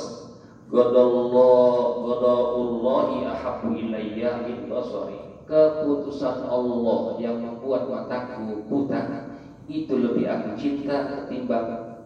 Godallah, 0.68 2.04
godallahi 2.04 3.24
ahabu 3.24 3.72
ilayya 3.72 4.44
min 4.44 4.68
basari. 4.68 5.27
Keputusan 5.48 6.44
Allah 6.44 7.16
yang 7.16 7.40
membuat 7.40 7.88
mataku 7.88 8.68
buta 8.68 9.32
itu 9.64 9.96
lebih 9.96 10.28
aku 10.28 10.52
cinta 10.60 11.08
ketimbang 11.08 11.96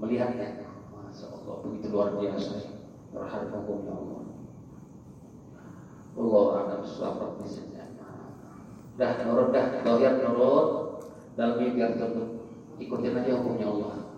melihatnya. 0.00 0.64
Masya 0.88 1.28
Allah, 1.28 1.54
begitu 1.68 1.92
luar 1.92 2.16
biasa 2.16 2.80
terhadap 3.12 3.52
hukumnya 3.52 3.92
Allah. 3.92 4.24
Allah 6.16 6.46
alam 6.64 6.80
suara 6.80 7.36
misalnya. 7.36 7.92
Dah 8.96 9.20
nurut 9.20 9.52
dah, 9.52 9.84
dohir 9.84 10.24
nurut 10.24 10.68
dalam 11.36 11.60
biar 11.60 11.92
tentu 11.92 12.40
ikutin 12.80 13.20
aja 13.20 13.36
hukumnya 13.36 13.68
Allah. 13.68 14.08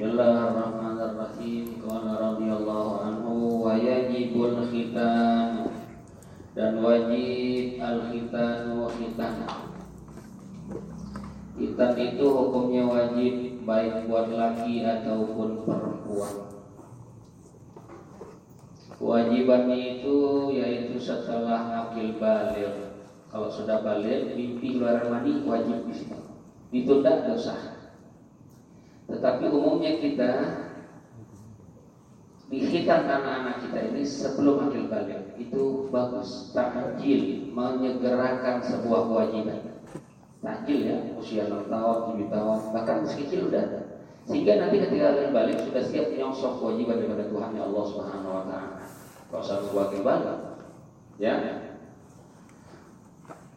Bismillahirrahmanirrahim. 0.00 1.80
Qala 1.80 2.12
radhiyallahu 2.20 2.92
anhu 3.04 3.60
wa 3.64 3.72
yajibul 3.76 4.68
khitan 4.68 5.68
dan 6.52 6.80
wajib 6.80 7.80
al 7.80 8.08
khitan 8.08 8.80
wa 8.80 8.88
khitan. 8.96 9.44
Khitan 11.56 11.90
itu 12.20 12.28
hukumnya 12.36 12.84
wajib 12.84 13.64
baik 13.64 14.04
buat 14.04 14.28
laki 14.28 14.84
ataupun 14.84 15.64
perempuan. 15.64 16.52
Kewajibannya 19.00 20.04
itu 20.04 20.16
yaitu 20.52 21.00
setelah 21.00 21.88
akil 21.88 22.20
balik. 22.20 22.92
Kalau 23.32 23.48
sudah 23.48 23.80
balik, 23.80 24.36
mimpi 24.36 24.76
luar 24.76 25.08
mani 25.08 25.40
wajib 25.48 25.88
di 25.88 25.96
situ. 25.96 26.20
Ditunda 26.68 27.24
dosa. 27.24 27.56
Tetapi 29.08 29.48
umumnya 29.48 29.96
kita 29.96 30.32
dihitam 32.52 33.08
anak-anak 33.08 33.64
kita 33.64 33.96
ini 33.96 34.04
sebelum 34.04 34.68
akil 34.68 34.92
balik 34.92 35.40
itu 35.40 35.88
bagus 35.88 36.52
takjil 36.52 37.48
menyegerakan 37.56 38.60
sebuah 38.60 39.08
kewajiban 39.08 39.69
takjil 40.40 40.80
ya 40.88 40.96
usia 41.20 41.48
6 41.48 41.68
tahun 41.68 41.96
7 42.16 42.34
tahun 42.34 42.58
bahkan 42.72 42.96
masih 43.04 43.18
kecil 43.24 43.40
udah 43.52 43.60
ada 43.60 43.80
sehingga 44.28 44.52
nanti 44.60 44.76
ketika 44.80 45.06
akil 45.16 45.28
balik 45.32 45.56
sudah 45.64 45.82
siap 45.84 46.06
menyongsong 46.12 46.54
kewajiban 46.60 46.96
daripada 47.00 47.24
Tuhan 47.28 47.50
ya 47.56 47.62
Allah 47.68 47.84
Subhanahu 47.88 48.32
Wa 48.32 48.44
Taala 48.48 48.78
kalau 49.30 49.42
usah 49.44 49.58
sebagai 49.64 50.00
balik 50.00 50.38
ya 51.20 51.34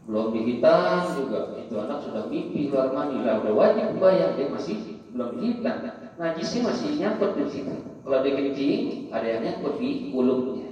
belum 0.03 0.35
dihitam 0.35 1.03
juga 1.15 1.55
itu 1.55 1.75
anak 1.79 1.99
sudah 2.03 2.27
mimpi 2.27 2.67
luar 2.67 2.91
mani 2.91 3.23
lah 3.23 3.39
udah 3.39 3.53
wajib 3.55 3.87
bayar 4.03 4.35
dia 4.35 4.51
masih 4.51 4.93
belum 5.13 5.29
dihitam. 5.37 5.77
Najisnya 6.17 6.59
masih 6.65 6.89
nyangkut 6.97 7.31
di 7.37 7.45
situ. 7.49 7.75
Kalau 8.03 8.19
dia 8.25 8.33
kencing, 8.33 9.13
ada 9.13 9.27
yang 9.29 9.41
nyangkut 9.45 9.77
di 9.77 10.09
kulupnya. 10.09 10.69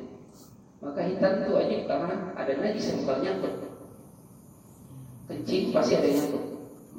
Maka 0.81 1.01
hitam 1.05 1.31
itu 1.45 1.49
wajib 1.53 1.79
karena 1.85 2.13
ada 2.33 2.51
najis 2.57 2.89
yang 2.89 2.97
bakal 3.05 3.17
nyangkut. 3.21 3.53
Kencing 5.31 5.71
pasti 5.71 5.95
ada 5.95 6.07
yang 6.11 6.17
nyangkut. 6.27 6.43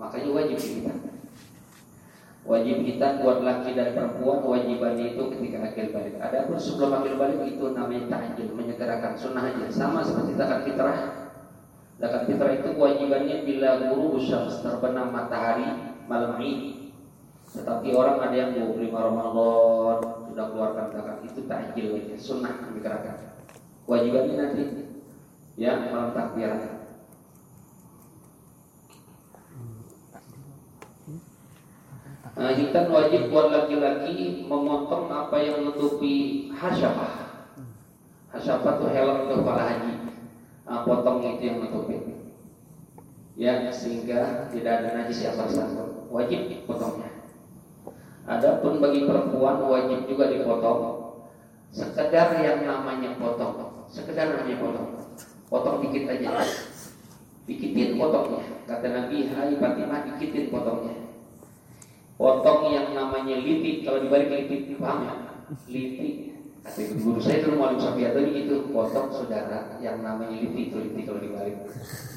Makanya 0.01 0.29
wajib 0.33 0.59
hitam. 0.59 0.99
Wajib 2.42 2.77
hitam 2.83 3.12
buat 3.21 3.38
laki 3.45 3.71
dan 3.77 3.92
perempuan 3.92 4.40
wajibannya 4.40 5.12
itu 5.12 5.23
ketika 5.37 5.59
akhir 5.68 5.87
balik. 5.92 6.16
Ada 6.16 6.49
pun 6.49 6.57
sebelum 6.57 6.90
akhir 6.97 7.14
balik 7.21 7.40
itu 7.45 7.64
namanya 7.77 8.09
tahajud, 8.09 8.49
menyegerakan 8.57 9.12
sunnah 9.21 9.53
aja. 9.53 9.68
Sama 9.68 10.01
seperti 10.01 10.33
zakat 10.40 10.64
fitrah. 10.64 10.99
Zakat 12.01 12.23
fitrah 12.25 12.53
itu 12.57 12.68
kewajibannya 12.73 13.37
bila 13.45 13.68
guru 13.92 14.16
syams 14.18 14.64
terbenam 14.64 15.12
matahari 15.12 15.68
malam 16.09 16.35
ini 16.40 16.83
tetapi 17.53 17.92
orang 17.92 18.16
ada 18.25 18.37
yang 18.37 18.51
mau 18.57 18.73
beli 18.73 18.88
Ramadan 18.88 20.01
sudah 20.33 20.47
keluarkan 20.49 20.87
zakat 20.88 21.18
itu 21.29 21.40
takjil 21.45 22.01
ya, 22.01 22.16
sunnah 22.16 22.55
dikerakan. 22.73 23.16
Kewajibannya 23.85 24.35
nanti 24.40 24.62
ya 25.61 25.77
malam 25.92 26.16
takbir. 26.16 26.81
Hitam 32.33 32.88
wajib 32.88 33.29
buat 33.29 33.53
laki-laki 33.53 34.49
memotong 34.49 35.12
apa 35.12 35.37
yang 35.37 35.61
menutupi 35.61 36.49
hasyafah. 36.49 37.45
Hasyafah 38.33 38.73
itu 38.81 38.87
helm 38.88 39.18
kepala 39.29 39.62
haji. 39.68 39.92
Nah, 40.64 40.81
potong 40.88 41.21
itu 41.21 41.42
yang 41.45 41.61
menutupi. 41.61 41.97
Ya, 43.37 43.68
sehingga 43.68 44.49
tidak 44.49 44.73
ada 44.81 44.88
najis 44.97 45.29
yang 45.29 45.37
bersangkut. 45.37 46.09
Wajib 46.09 46.64
potongnya. 46.64 47.12
Adapun 48.25 48.81
bagi 48.81 49.05
perempuan 49.05 49.61
wajib 49.68 50.09
juga 50.09 50.33
dipotong 50.33 50.81
sekedar 51.73 52.38
yang 52.40 52.64
namanya 52.64 53.16
potong, 53.18 53.85
sekedar 53.92 54.31
namanya 54.31 54.57
potong. 54.57 54.88
Potong 55.53 55.77
dikit 55.85 56.09
aja. 56.09 56.40
Dikitin 57.45 57.99
potongnya. 58.01 58.45
Kata 58.64 58.87
Nabi, 58.88 59.29
"Hai 59.29 59.53
Fatimah, 59.59 60.01
dikitin 60.07 60.49
potongnya." 60.49 61.02
Potong 62.20 62.70
yang 62.70 62.94
namanya 62.94 63.37
litik, 63.40 63.83
kalau 63.83 64.05
dibalik 64.05 64.29
litik, 64.31 64.79
paham 64.79 64.98
ya? 65.05 65.14
Litik. 65.68 66.14
Guru 67.03 67.18
saya 67.18 67.42
dulu 67.42 67.59
Malim 67.59 67.83
Safiato 67.83 68.22
ini 68.22 68.46
itu 68.46 68.70
potong 68.70 69.11
saudara 69.11 69.83
yang 69.83 69.98
namanya 69.98 70.38
litik 70.38 70.70
itu 70.70 70.77
litik 70.79 71.11
kalau 71.11 71.18
dibalik. 71.18 71.59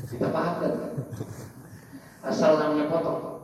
Kita 0.06 0.30
paham 0.30 0.56
kan? 0.62 0.74
Asal 2.22 2.62
namanya 2.62 2.86
potong 2.94 3.36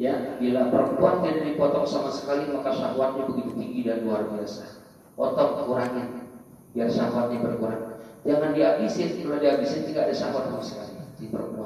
ya 0.00 0.40
bila 0.40 0.72
perempuan 0.72 1.20
tidak 1.20 1.44
dipotong 1.44 1.84
sama 1.84 2.08
sekali 2.08 2.48
maka 2.48 2.72
syahwatnya 2.72 3.28
begitu 3.28 3.52
tinggi 3.52 3.80
dan 3.84 4.00
luar 4.08 4.32
biasa 4.32 4.80
potong 5.12 5.68
kurangin 5.68 6.24
biar 6.72 6.88
syahwatnya 6.88 7.44
berkurang 7.44 8.00
jangan 8.24 8.56
dihabisin 8.56 9.20
kalau 9.20 9.36
dihabisin 9.36 9.84
tidak 9.92 10.08
ada 10.08 10.14
syahwat 10.16 10.48
sama 10.48 10.64
sekali 10.64 11.04
di 11.20 11.28
perempuan 11.28 11.59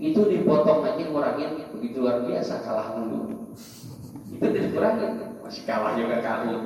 itu 0.00 0.20
dipotong 0.24 0.82
aja 0.88 1.04
ngurangin. 1.04 1.68
Begitu 1.76 2.00
luar 2.00 2.24
biasa 2.24 2.64
kalah 2.64 2.96
dulu. 2.96 3.52
Itu 4.32 4.46
dikurangin. 4.48 5.38
Masih 5.44 5.62
kalah 5.68 5.94
juga 5.94 6.24
kalah 6.24 6.56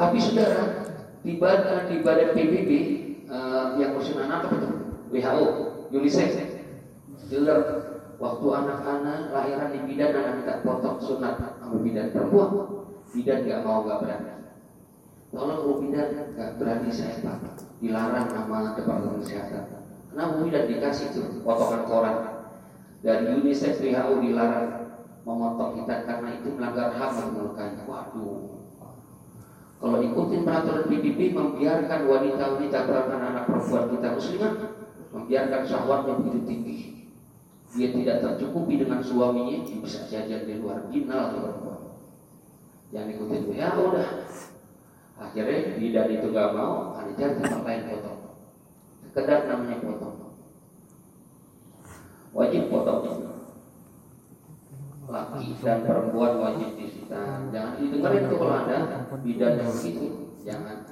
tapi 0.00 0.16
saudara 0.16 0.86
di 1.20 1.36
badan 1.36 1.90
di 1.92 2.00
badan 2.00 2.32
PBB 2.32 2.70
uh, 3.28 3.76
eh, 3.76 3.84
yang 3.84 3.92
ngurusin 3.92 4.22
anak 4.22 4.48
apa 4.48 4.56
itu? 4.56 4.68
WHO 5.12 5.46
UNICEF. 5.92 6.32
Diller 7.28 7.60
Waktu 8.20 8.46
anak-anak 8.52 9.32
lahiran 9.32 9.72
di 9.72 9.80
bidan 9.88 10.12
anak 10.12 10.44
minta 10.44 10.54
potong 10.60 11.00
sunat 11.00 11.40
sama 11.56 11.80
bidan 11.80 12.12
perempuan, 12.12 12.84
bidan 13.16 13.48
gak 13.48 13.64
mau 13.64 13.80
gak 13.88 14.04
berani. 14.04 14.32
Tolong 15.32 15.80
bidan 15.80 16.36
gak 16.36 16.60
berani 16.60 16.92
saya 16.92 17.16
pak, 17.24 17.64
dilarang 17.80 18.28
sama 18.28 18.76
departemen 18.76 19.24
kesehatan. 19.24 19.79
Kenapa 20.10 20.42
bidan 20.42 20.66
dikasih 20.66 21.06
tuh 21.14 21.26
potongan 21.46 21.82
koran 21.86 22.16
dari 23.00 23.30
UNICEF 23.30 23.78
WHO 23.78 24.14
dilarang 24.18 24.80
memotong 25.22 25.78
kita 25.78 26.04
karena 26.08 26.28
itu 26.34 26.48
melanggar 26.56 26.90
dan 26.96 27.26
melukai. 27.30 27.78
Waduh, 27.86 28.58
Kalau 29.80 29.96
ikutin 29.96 30.44
peraturan 30.44 30.84
PBB 30.92 31.32
membiarkan 31.32 32.00
wanita-wanita 32.04 32.78
perempuan 32.84 33.22
anak 33.24 33.44
perempuan 33.48 33.84
kita 33.96 34.08
muslimah 34.12 34.54
membiarkan 35.10 35.62
syahwatnya 35.64 36.12
begitu 36.20 36.40
tinggi. 36.44 36.78
Dia 37.70 37.88
tidak 37.94 38.16
tercukupi 38.20 38.82
dengan 38.82 38.98
suaminya, 38.98 39.62
dia 39.62 39.78
bisa 39.78 40.04
jajan 40.10 40.42
di 40.42 40.58
luar 40.58 40.90
final 40.90 41.20
atau 41.30 41.38
perempuan. 41.38 41.80
Yang 42.90 43.06
ikutin 43.14 43.42
ya 43.54 43.70
udah. 43.78 44.08
Akhirnya 45.20 45.78
bidan 45.78 46.08
itu 46.10 46.26
gak 46.32 46.50
mau, 46.56 46.96
cari 46.96 47.12
tempat 47.14 47.62
lain 47.62 47.82
potong. 47.92 48.09
Sekedar 49.10 49.50
namanya 49.50 49.82
potong. 49.82 50.38
Wajib 52.30 52.70
potong 52.70 53.26
laki 55.10 55.58
dan 55.58 55.82
perempuan 55.82 56.38
wajib 56.38 56.78
disita. 56.78 57.50
Jangan 57.50 57.74
didengarin 57.82 58.30
tuh 58.30 58.38
kalau 58.38 58.54
ada 58.62 58.78
bidan 59.26 59.52
yang 59.58 59.70
begitu. 59.74 60.06
Jangan. 60.46 60.86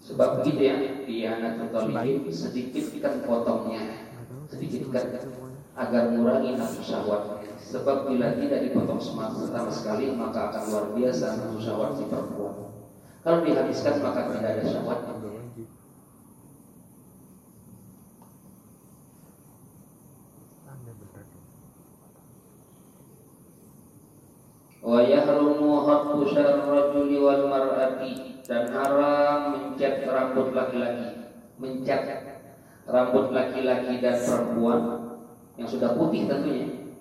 Sebab 0.00 0.28
begitu 0.40 0.60
ya 0.64 0.76
di 1.04 1.16
anak 1.28 1.68
ini 1.68 2.32
sedikit 2.32 2.84
kan 3.04 3.14
potongnya, 3.28 4.08
sedikit 4.48 4.88
kan 4.88 5.06
agar 5.76 6.02
mengurangi 6.12 6.56
nafsu 6.56 6.80
syahwat. 6.80 7.44
Sebab 7.60 8.08
bila 8.08 8.32
tidak 8.36 8.64
dipotong 8.68 9.00
sama 9.00 9.32
sekali 9.68 10.12
maka 10.16 10.48
akan 10.48 10.62
luar 10.72 10.84
biasa 10.96 11.24
nafsu 11.36 11.60
syahwat 11.60 11.90
si 12.00 12.04
perempuan. 12.08 12.63
Kalau 13.24 13.40
dihabiskan 13.40 14.04
maka 14.04 14.28
tidak 14.36 14.52
ada 14.52 14.62
syahwatnya. 14.68 15.14
wa 24.84 25.00
yahrumu 25.00 25.88
rajuli 25.88 27.16
wal 27.16 27.48
mar'ati. 27.48 28.44
Dan 28.44 28.68
haram 28.68 29.56
mencat 29.56 30.04
rambut 30.04 30.52
laki-laki. 30.52 31.32
Mencat 31.56 32.04
rambut 32.84 33.32
laki-laki 33.32 34.04
dan 34.04 34.20
perempuan 34.20 34.80
yang 35.56 35.64
sudah 35.64 35.96
putih 35.96 36.28
tentunya. 36.28 36.92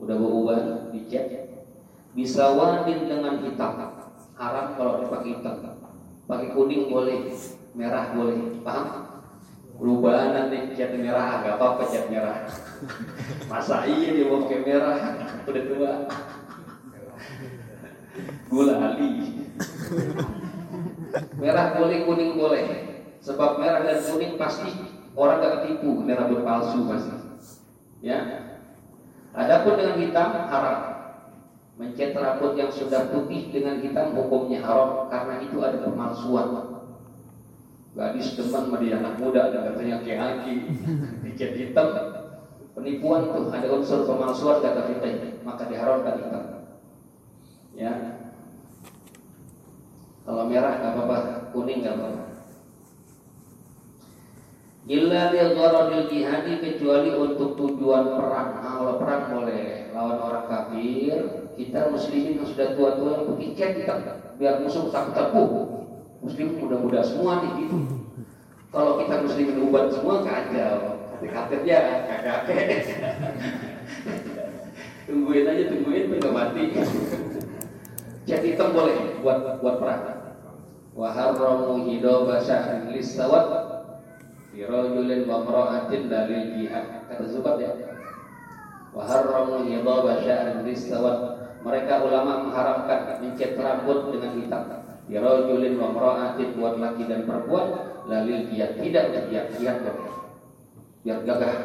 Udah 0.00 0.16
beruban 0.16 0.88
dicat. 0.96 1.52
Bisa 2.16 2.56
wadin 2.56 3.04
dengan 3.04 3.44
hitam 3.44 4.03
haram 4.34 4.66
kalau 4.74 5.02
dipakai 5.02 5.38
hitam. 5.38 5.56
Pakai 6.24 6.48
kuning 6.56 6.88
boleh 6.88 7.30
merah 7.76 8.14
boleh. 8.16 8.60
Paham? 8.64 8.88
Perubahan 9.74 10.30
nanti 10.30 10.70
cat 10.78 10.94
merah 10.94 11.42
agak 11.42 11.58
apa-apa 11.58 11.82
cat 11.90 12.06
merah. 12.06 12.46
Masa 13.50 13.84
iya 13.84 14.14
dia 14.14 14.30
mau 14.30 14.46
pakai 14.46 14.60
merah? 14.62 14.96
Udah 15.44 15.64
tua. 15.66 15.92
Gula 18.48 18.74
ali. 18.78 19.10
Merah 21.38 21.66
boleh 21.74 21.98
kuning 22.06 22.32
boleh. 22.38 22.64
Sebab 23.18 23.58
merah 23.58 23.82
dan 23.82 23.98
kuning 24.06 24.38
pasti 24.38 24.70
orang 25.18 25.42
gak 25.42 25.52
ketipu. 25.62 26.06
Ini 26.06 26.12
rambut 26.14 26.46
palsu 26.46 26.86
pasti. 26.86 27.14
Ya. 28.04 28.20
Adapun 29.34 29.74
dengan 29.74 29.98
hitam 29.98 30.46
haram 30.46 30.93
mencet 31.74 32.14
rambut 32.14 32.54
yang 32.54 32.70
sudah 32.70 33.10
putih 33.10 33.50
dengan 33.50 33.82
hitam 33.82 34.14
hukumnya 34.14 34.62
haram 34.62 35.10
karena 35.10 35.42
itu 35.42 35.58
ada 35.58 35.78
pemalsuan. 35.82 36.46
Gadis 37.94 38.34
teman 38.34 38.66
sama 38.66 38.78
anak 38.82 39.14
muda 39.22 39.50
ada 39.50 39.70
katanya 39.70 40.02
kaki 40.02 40.54
dicat 41.22 41.52
hitam. 41.54 41.88
Penipuan 42.74 43.30
tuh 43.30 43.54
ada 43.54 43.70
unsur 43.70 44.02
pemalsuan 44.02 44.58
kata 44.58 44.82
kita 44.90 45.08
maka 45.46 45.70
diharamkan 45.70 46.14
hitam. 46.18 46.44
Ya. 47.74 47.92
Kalau 50.26 50.46
merah 50.50 50.78
nggak 50.78 50.92
apa-apa. 50.94 51.18
Kuning 51.54 51.86
nggak 51.86 51.94
apa-apa. 51.94 52.22
Illa 54.84 55.32
li 55.32 55.40
jihadi 56.12 56.52
kecuali 56.60 57.10
untuk 57.14 57.56
tujuan 57.56 58.04
perang. 58.20 58.50
Nah, 58.60 58.72
kalau 58.76 58.94
perang 59.00 59.22
boleh 59.32 59.88
lawan 59.96 60.18
orang 60.20 60.44
kafir, 60.44 61.43
kita 61.54 61.90
muslimin 61.90 62.42
yang 62.42 62.48
sudah 62.50 62.74
tua-tua 62.74 63.10
yang 63.22 63.34
pikir 63.38 63.68
kita 63.82 63.94
biar 64.38 64.62
musuh 64.62 64.90
takut 64.90 65.14
takut. 65.14 65.50
Muslim 66.24 66.56
muda-muda 66.56 67.04
semua 67.04 67.44
nih 67.44 67.52
gitu. 67.64 67.76
Kalau 68.72 68.98
kita 68.98 69.22
muslimin 69.22 69.70
ubat 69.70 69.92
semua 69.92 70.24
kacau. 70.24 71.04
Kafir 71.24 71.64
ya 71.64 72.04
kakek. 72.20 72.84
tungguin 75.08 75.48
aja 75.48 75.64
tungguin 75.72 76.20
tuh 76.20 76.32
mati. 76.32 76.64
Jadi 78.24 78.56
hitam 78.56 78.72
boleh 78.72 79.20
buat 79.20 79.60
buat 79.60 79.76
perang. 79.80 80.04
Wa 80.94 81.08
harramu 81.12 81.84
hidaba 81.86 82.40
syahrin 82.40 82.92
listawat 82.92 83.46
fi 84.52 84.64
rajulin 84.64 85.26
wa 85.28 85.44
imra'atin 85.44 86.08
dalil 86.08 86.44
jihad. 86.56 87.08
Kata 87.08 87.24
Zubat 87.28 87.56
ya. 87.60 87.72
Wa 88.96 89.04
harramu 89.04 89.64
hidaba 89.68 90.20
syahrin 90.24 90.64
listawat. 90.64 91.33
Mereka 91.64 92.04
ulama 92.04 92.44
mengharamkan 92.44 93.24
mencet 93.24 93.56
rambut 93.56 94.12
dengan 94.12 94.36
hitam. 94.36 94.62
Fi 95.08 95.16
rajulin 95.16 95.80
wa 95.80 95.96
imra'atin 95.96 96.48
buat 96.60 96.76
laki 96.76 97.08
dan 97.08 97.24
perempuan 97.24 97.66
dalil 98.04 98.44
jihad 98.52 98.76
tidak 98.76 99.04
jihad 99.32 99.48
jihad 99.56 99.80
biar 101.04 101.20
gagah 101.24 101.56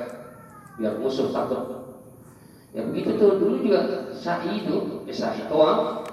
biar 0.76 0.94
musuh 1.00 1.32
takut 1.32 1.64
ya 2.76 2.84
begitu 2.84 3.16
tuh 3.16 3.40
dulu 3.40 3.64
juga 3.64 4.12
sa'i 4.12 4.68
itu 4.68 5.08
eh, 5.08 5.16
sa'i 5.16 5.48
toa 5.48 6.04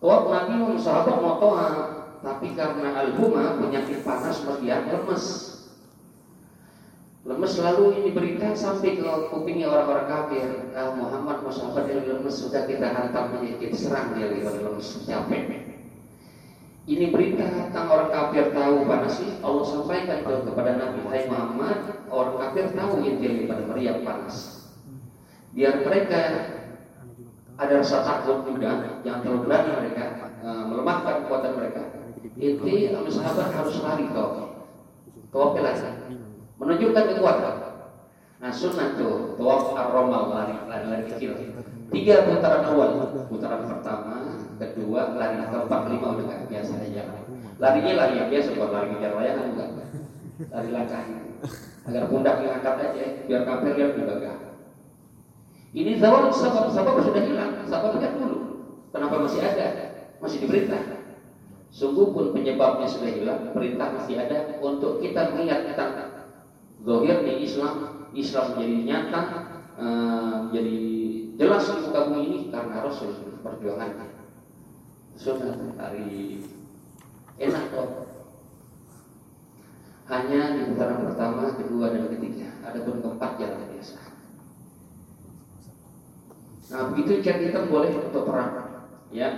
Tawaf 0.00 0.32
Nabi 0.32 0.80
sahabat 0.80 1.20
mau 1.20 1.36
toa, 1.36 1.68
tapi 2.24 2.56
karena 2.56 3.04
al-huma 3.04 3.60
penyakit 3.60 4.00
panas 4.00 4.40
bagian 4.48 4.88
lemes. 4.88 5.49
Lemes 7.20 7.52
selalu 7.52 8.00
ini 8.00 8.10
berita 8.16 8.56
sampai 8.56 8.96
ke 8.96 9.04
kupingnya 9.28 9.68
orang-orang 9.68 10.08
kafir. 10.08 10.72
Ah, 10.72 10.96
Muhammad 10.96 11.44
mau 11.44 11.52
sahabat 11.52 11.84
yang 11.92 12.08
lemes 12.08 12.32
sudah 12.32 12.64
kita 12.64 12.88
hantam 12.96 13.36
penyakit 13.36 13.76
serang 13.76 14.16
dia 14.16 14.32
lemes 14.32 15.04
capek. 15.04 15.68
Ini 16.88 17.12
berita 17.12 17.44
tentang 17.44 17.86
orang 17.92 18.08
kafir 18.08 18.56
tahu 18.56 18.88
panas 18.88 19.20
sih 19.20 19.36
Allah 19.44 19.64
sampaikan 19.68 20.24
ke, 20.24 20.32
kepada 20.48 20.70
Nabi 20.80 21.00
Hai 21.12 21.28
Muhammad 21.28 21.78
orang 22.08 22.36
kafir 22.40 22.72
tahu 22.72 23.04
inti 23.04 23.44
pada 23.44 23.62
meriam 23.68 24.00
panas. 24.00 24.64
Biar 25.52 25.84
mereka 25.84 26.20
ada 27.60 27.72
rasa 27.84 28.00
takut 28.00 28.48
juga, 28.48 28.96
jangan 29.04 29.20
terlalu 29.20 29.40
berani 29.44 29.70
mereka 29.76 30.04
uh, 30.40 30.64
melemahkan 30.72 31.14
kekuatan 31.28 31.52
mereka. 31.52 31.82
Inti 32.40 32.96
sahabat 33.12 33.52
harus 33.52 33.76
lari 33.84 34.08
tawaf, 34.08 34.72
tawaf 35.28 35.52
lari, 35.60 35.92
menunjukkan 36.60 37.04
kekuatan. 37.16 37.56
Nah 38.40 38.52
sunnah 38.52 38.96
tuh 38.96 39.36
tawaf 39.40 39.72
ar-romal 39.76 40.32
lari, 40.32 40.56
lari, 40.68 40.84
lari 40.88 41.04
kecil. 41.08 41.32
Tiga 41.90 42.28
putaran 42.28 42.62
awal, 42.70 42.90
putaran 43.26 43.66
pertama, 43.66 44.38
kedua, 44.60 45.16
lari 45.18 45.42
keempat, 45.42 45.80
lima 45.90 46.06
udah 46.14 46.24
gak 46.28 46.40
biasa 46.46 46.72
aja. 46.84 47.02
Larinya 47.58 47.92
lari 47.98 48.14
yang 48.20 48.28
biasa, 48.30 48.48
bukan 48.54 48.70
lari 48.70 48.86
ngejar 48.94 49.12
layangan 49.16 49.46
enggak. 49.56 49.68
Lari 50.48 50.68
langkah 50.72 51.02
agar 51.88 52.04
pundaknya 52.12 52.48
angkat 52.60 52.74
aja, 52.78 53.04
biar 53.26 53.42
kafir 53.48 53.72
juga 53.96 54.14
gak. 54.20 54.38
Ini 55.70 56.02
zawal 56.02 56.34
sabab-sabab 56.34 56.96
sudah 57.02 57.22
hilang. 57.22 57.52
Sabab 57.70 57.98
lihat 58.02 58.18
dulu. 58.18 58.38
Kenapa 58.90 59.22
masih 59.22 59.38
ada? 59.38 59.66
Masih 60.18 60.42
diperintah. 60.42 60.82
Sungguh 61.70 62.10
pun 62.10 62.34
penyebabnya 62.34 62.90
sudah 62.90 63.06
hilang, 63.06 63.54
perintah 63.54 63.94
masih 63.94 64.18
ada 64.18 64.58
untuk 64.58 64.98
kita 64.98 65.30
mengingat 65.30 65.70
tentang 65.70 66.09
zahir 66.84 67.16
di 67.24 67.32
Islam, 67.44 67.74
Islam 68.16 68.44
menjadi 68.56 68.76
nyata, 68.88 69.22
uh, 69.76 70.34
menjadi 70.48 70.78
jelas 71.36 71.64
di 71.68 71.78
muka 71.88 72.00
bumi 72.08 72.22
ini 72.26 72.38
karena 72.52 72.76
Rasul 72.84 73.10
perjuangannya. 73.40 74.08
Sudah 75.16 75.52
hari 75.76 76.40
enak 77.40 77.64
kok. 77.72 77.88
Hanya 80.10 80.58
di 80.58 80.60
putaran 80.66 81.06
pertama, 81.06 81.54
kedua, 81.54 81.94
dan 81.94 82.10
ketiga. 82.10 82.50
Adapun 82.66 82.98
keempat 82.98 83.30
jalan 83.38 83.62
biasa. 83.70 84.00
Nah 86.70 86.82
begitu 86.90 87.22
cat 87.22 87.38
hitam 87.38 87.70
boleh 87.70 87.94
untuk 87.94 88.26
perang, 88.26 88.84
ya, 89.10 89.28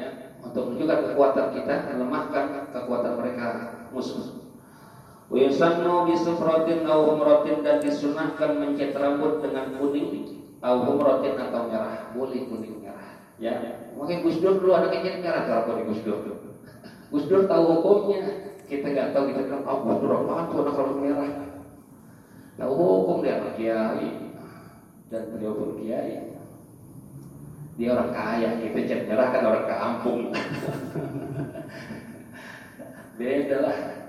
untuk 0.41 0.69
menunjukkan 0.69 1.13
kekuatan 1.13 1.47
kita, 1.57 1.75
melemahkan 1.93 2.47
kekuatan 2.73 3.13
mereka 3.21 3.47
musuh. 3.93 4.42
Wiyusannu 5.33 6.13
bisufratin 6.13 6.85
au 6.85 7.09
humratin 7.09 7.65
dan 7.65 7.81
disunahkan 7.81 8.53
mencat 8.61 8.93
rambut 8.93 9.41
dengan 9.41 9.81
kuning 9.81 10.45
au 10.61 10.85
humratin 10.85 11.41
atau 11.41 11.73
merah, 11.73 12.13
boleh 12.13 12.45
kuning 12.53 12.85
merah. 12.85 13.17
Ya, 13.41 13.81
mungkin 13.97 14.29
Gus 14.29 14.45
Dur 14.45 14.61
dulu 14.61 14.77
ada 14.77 14.93
cat 14.93 15.25
merah 15.25 15.49
kalau 15.49 15.81
di 15.81 15.89
Gus 15.89 16.05
Dur. 16.05 16.21
Gus 17.09 17.25
Dur 17.33 17.49
tahu 17.49 17.65
hukumnya, 17.65 18.29
kita 18.69 18.93
nggak 18.93 19.17
tahu 19.17 19.33
kita 19.33 19.49
kan, 19.49 19.65
Gus 19.65 19.99
Dur 20.05 20.13
apaan 20.21 20.53
tuh 20.53 20.59
anak 20.69 20.77
rambut 20.77 20.99
merah. 21.01 21.33
Tahu 22.61 22.73
hukum 22.77 23.25
dia 23.25 23.41
kiai. 23.57 24.37
Dan 25.09 25.33
beliau 25.33 25.57
pun 25.57 25.81
kiai. 25.81 26.29
Dia 27.81 27.89
orang 27.97 28.13
kaya 28.13 28.61
gitu 28.61 28.85
cat 28.85 29.01
merah 29.09 29.33
kan 29.33 29.49
orang 29.49 29.65
kampung. 29.65 30.29
Beda 33.17 33.57
lah 33.65 34.02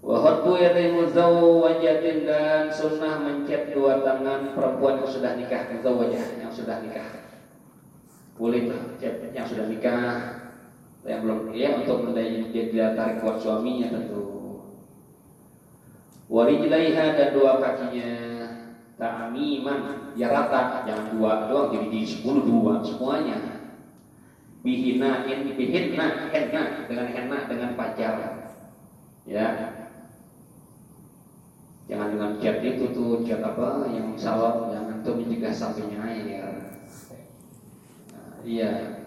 Wahatu 0.00 0.56
yadai 0.56 0.96
muzawwajatin 0.96 2.24
dan 2.24 2.72
sunnah 2.72 3.20
mencet 3.20 3.76
dua 3.76 4.00
tangan 4.00 4.56
perempuan 4.56 5.04
yang 5.04 5.10
sudah 5.12 5.36
nikah 5.36 5.68
muzawwajah 5.76 6.40
yang 6.40 6.48
sudah 6.48 6.80
nikah. 6.80 7.08
Boleh 8.40 8.72
tuh 8.72 8.96
cet 8.96 9.28
yang 9.36 9.44
sudah 9.44 9.68
nikah. 9.68 10.40
Yang 11.04 11.20
belum 11.24 11.38
ya 11.52 11.68
untuk 11.84 11.98
menjadi 12.08 12.48
dia 12.72 12.86
tarik 12.96 13.20
kuat 13.20 13.44
suaminya 13.44 13.92
tentu. 13.92 14.24
Warijlaiha 16.32 17.04
dan 17.16 17.28
dua 17.36 17.60
kakinya 17.60 18.12
ta'miman 18.96 20.12
ya 20.16 20.28
rata 20.32 20.84
jangan 20.88 21.16
dua 21.16 21.48
doang 21.48 21.76
jadi 21.76 21.88
di 21.92 22.02
sepuluh 22.08 22.44
dua 22.48 22.80
semuanya. 22.80 23.36
Bihina 24.64 25.28
in 25.28 25.56
bihina 25.56 26.32
henna 26.32 26.88
dengan 26.88 27.08
henna 27.12 27.38
dengan 27.48 27.70
pacar. 27.76 28.16
Ya 29.28 29.79
Jangan 31.90 32.08
dengan 32.14 32.30
cat 32.38 32.62
itu 32.62 32.84
tuh 32.94 33.26
cat 33.26 33.42
apa 33.42 33.90
yang 33.90 34.14
salah 34.14 34.70
yang 34.70 34.86
antum 34.94 35.18
mencegah 35.18 35.50
sampingnya 35.50 35.98
air. 36.06 36.46
Nah, 38.14 38.38
iya. 38.46 39.02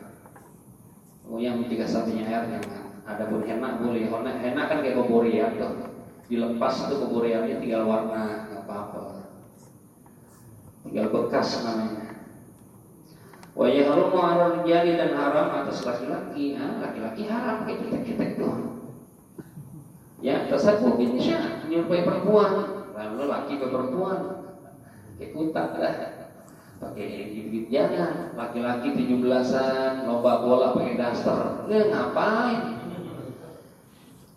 Oh 1.23 1.39
yang 1.39 1.63
mencegah 1.63 1.87
sampingnya 1.87 2.27
air 2.27 2.59
yang 2.59 2.65
ada 3.07 3.23
pun 3.31 3.39
henna 3.47 3.79
boleh. 3.79 4.11
Henna, 4.11 4.35
henna 4.35 4.67
kan 4.67 4.83
kayak 4.83 4.99
koborian 4.99 5.55
tuh. 5.55 5.95
Dilepas 6.27 6.91
itu 6.91 6.95
koboriannya 6.99 7.63
tinggal 7.63 7.87
warna 7.87 8.51
apa-apa. 8.51 9.31
Tinggal 10.83 11.07
bekas 11.07 11.63
namanya. 11.63 12.03
Wajah 13.55 13.83
harum 13.85 14.11
haram 14.17 14.53
jadi 14.67 14.99
dan 14.99 15.15
haram 15.15 15.55
atas 15.55 15.87
laki-laki. 15.87 16.59
Ah, 16.59 16.83
laki-laki 16.83 17.31
haram 17.31 17.63
kayak 17.63 17.79
kita 17.85 17.97
kita 18.03 18.23
itu. 18.35 18.49
Ya, 20.23 20.47
tersebut 20.47 20.95
ini 21.03 21.19
sih 21.19 21.35
menyerupai 21.35 22.07
perempuan. 22.07 22.51
Lalu 22.95 23.27
laki 23.27 23.59
ke 23.59 23.67
perempuan. 23.67 24.19
Ikutan 25.19 25.67
lah 25.77 25.95
pakai 26.83 27.31
gigit 27.31 27.71
jangan 27.71 28.35
laki-laki 28.35 28.91
tujuh 28.91 29.23
belasan 29.23 30.03
lomba 30.07 30.43
bola 30.43 30.75
pakai 30.75 30.95
daster. 30.99 31.67
Ya 31.67 31.91
ngapain? 31.91 32.59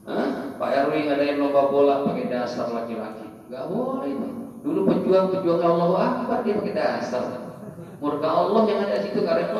Hah? 0.06 0.28
Pak 0.58 0.70
RW 0.90 0.94
ngadain 1.06 1.38
lomba 1.38 1.70
bola 1.70 2.02
pakai 2.02 2.34
daster 2.34 2.66
laki-laki. 2.70 3.26
Nggak 3.46 3.64
boleh. 3.70 4.10
Dulu 4.66 4.80
pejuang-pejuang 4.90 5.62
Allah 5.62 5.90
Akbar 6.02 6.42
dia 6.42 6.58
pakai 6.58 6.74
daster. 6.74 7.24
Murka 8.02 8.28
Allah 8.28 8.62
yang 8.66 8.78
ada 8.84 8.98
di 8.98 9.02
situ 9.06 9.22
karena 9.22 9.54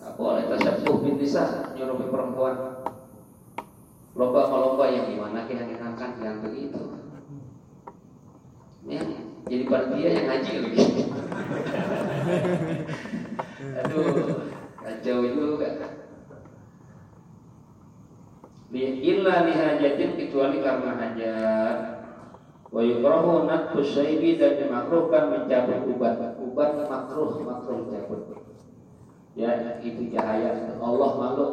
nggak 0.00 0.14
boleh 0.16 0.42
tasyabuh 0.48 0.96
bin 1.04 1.20
nisa 1.20 1.70
nyuruh 1.76 2.00
perempuan 2.10 2.80
lomba-lomba 4.18 4.84
yang 4.90 5.06
gimana 5.10 5.46
kita 5.46 5.64
enakan 5.66 6.10
yang 6.18 6.38
begitu 6.42 6.82
ya 8.88 9.02
jadi 9.46 9.64
panitia 9.66 10.10
yang 10.14 10.26
ngaji 10.28 10.52
lagi 10.62 10.84
aduh 13.80 14.04
kacau 14.80 15.22
juga. 15.28 15.68
Illa 18.70 19.50
lihajatin 19.50 20.14
kecuali 20.14 20.62
karena 20.62 20.94
hajat 20.94 21.76
wa 22.70 22.80
yukrahu 22.86 23.50
natfu 23.50 23.82
syaibi 23.82 24.38
dan 24.38 24.62
dimakruhkan 24.62 25.34
mencabut 25.34 25.90
ubat. 25.90 26.38
Ubat 26.38 26.70
makruh 26.86 27.42
makruh 27.42 27.90
cabut 27.90 28.22
ya 29.34 29.78
itu 29.82 30.10
cahaya. 30.14 30.78
Allah 30.78 31.10
malu 31.18 31.46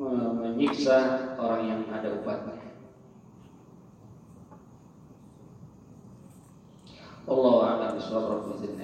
menyiksa 0.00 0.96
orang 1.36 1.62
yang 1.68 1.80
ada 1.92 2.08
ubatnya 2.16 2.56
Allah 7.28 7.54
a'lam 7.68 7.90
bishawab 8.00 8.48
rabbil 8.48 8.80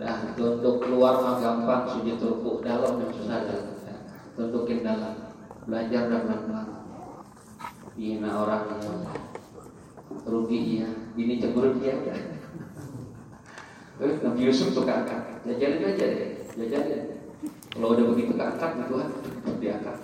Dah 0.00 0.16
untuk 0.32 0.80
keluar 0.80 1.20
mah 1.20 1.36
gampang 1.44 1.84
sujud 1.92 2.16
rukuk 2.24 2.64
dalam 2.64 3.04
yang 3.04 3.12
susah 3.12 3.44
dalam. 3.44 3.76
Tundukin 4.32 4.80
dalam. 4.80 5.28
Belajar 5.68 6.08
dan 6.08 6.24
pelan-pelan. 6.24 6.68
Bina 8.00 8.32
orang 8.32 8.80
yang 8.80 8.96
rugi 10.24 10.80
ya. 10.80 10.88
Cemberut 11.20 11.84
dia 11.84 12.00
Nabi 14.00 14.40
Yusuf 14.48 14.72
tuh 14.72 14.88
kakak. 14.88 15.44
Jajalin 15.44 15.92
aja 15.92 16.06
deh. 16.08 16.30
Jajalin. 16.56 17.20
Kalau 17.76 17.92
udah 17.92 18.04
begitu 18.16 18.32
kakak, 18.32 18.80
Tuhan 18.88 19.08
diangkat. 19.60 19.96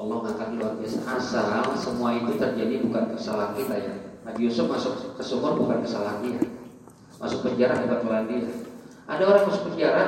Allah 0.00 0.20
akan 0.32 0.48
luar 0.56 0.72
biasa. 0.80 0.98
Asal 1.04 1.60
semua 1.76 2.16
itu 2.16 2.40
terjadi 2.40 2.80
bukan 2.80 3.12
kesalahan 3.12 3.52
kita 3.52 3.76
ya. 3.76 3.94
Nabi 4.24 4.40
Yusuf 4.48 4.64
masuk 4.72 5.12
ke 5.12 5.20
sumur 5.20 5.60
bukan 5.60 5.84
kesalahan 5.84 6.24
dia. 6.24 6.40
Masuk 7.20 7.44
penjara 7.44 7.84
bukan 7.84 7.98
kesalahan 8.00 8.26
dia. 8.32 8.48
Ada 9.04 9.22
orang 9.28 9.44
masuk 9.44 9.62
penjara 9.68 10.04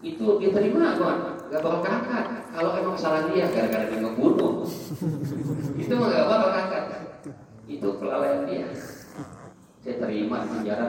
itu 0.00 0.24
diterima 0.40 0.96
kan 1.00 1.16
gak 1.48 1.60
bakal 1.64 1.80
kakak 1.80 2.24
kalau 2.52 2.76
emang 2.76 2.96
kesalahan 2.96 3.28
dia 3.32 3.44
gara-gara 3.52 3.84
dia 3.92 4.00
ngebunuh. 4.00 4.64
Itu 5.76 5.92
gak 6.00 6.28
bakal 6.28 6.50
kakak 6.52 6.84
itu 7.64 7.88
kelalaian 7.96 8.44
dia 8.44 8.68
saya 9.84 10.00
terima 10.00 10.40
di 10.40 10.48
penjara. 10.48 10.88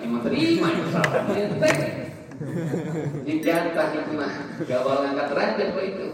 Emang 0.00 0.22
terima. 0.24 0.68
Salah 0.88 1.28
dijantah 3.22 3.86
itu 3.94 4.12
mah 4.18 4.32
gak 4.66 4.80
bakal 4.82 4.98
ngangkat 5.06 5.26
derajat 5.30 5.68
itu. 5.84 6.08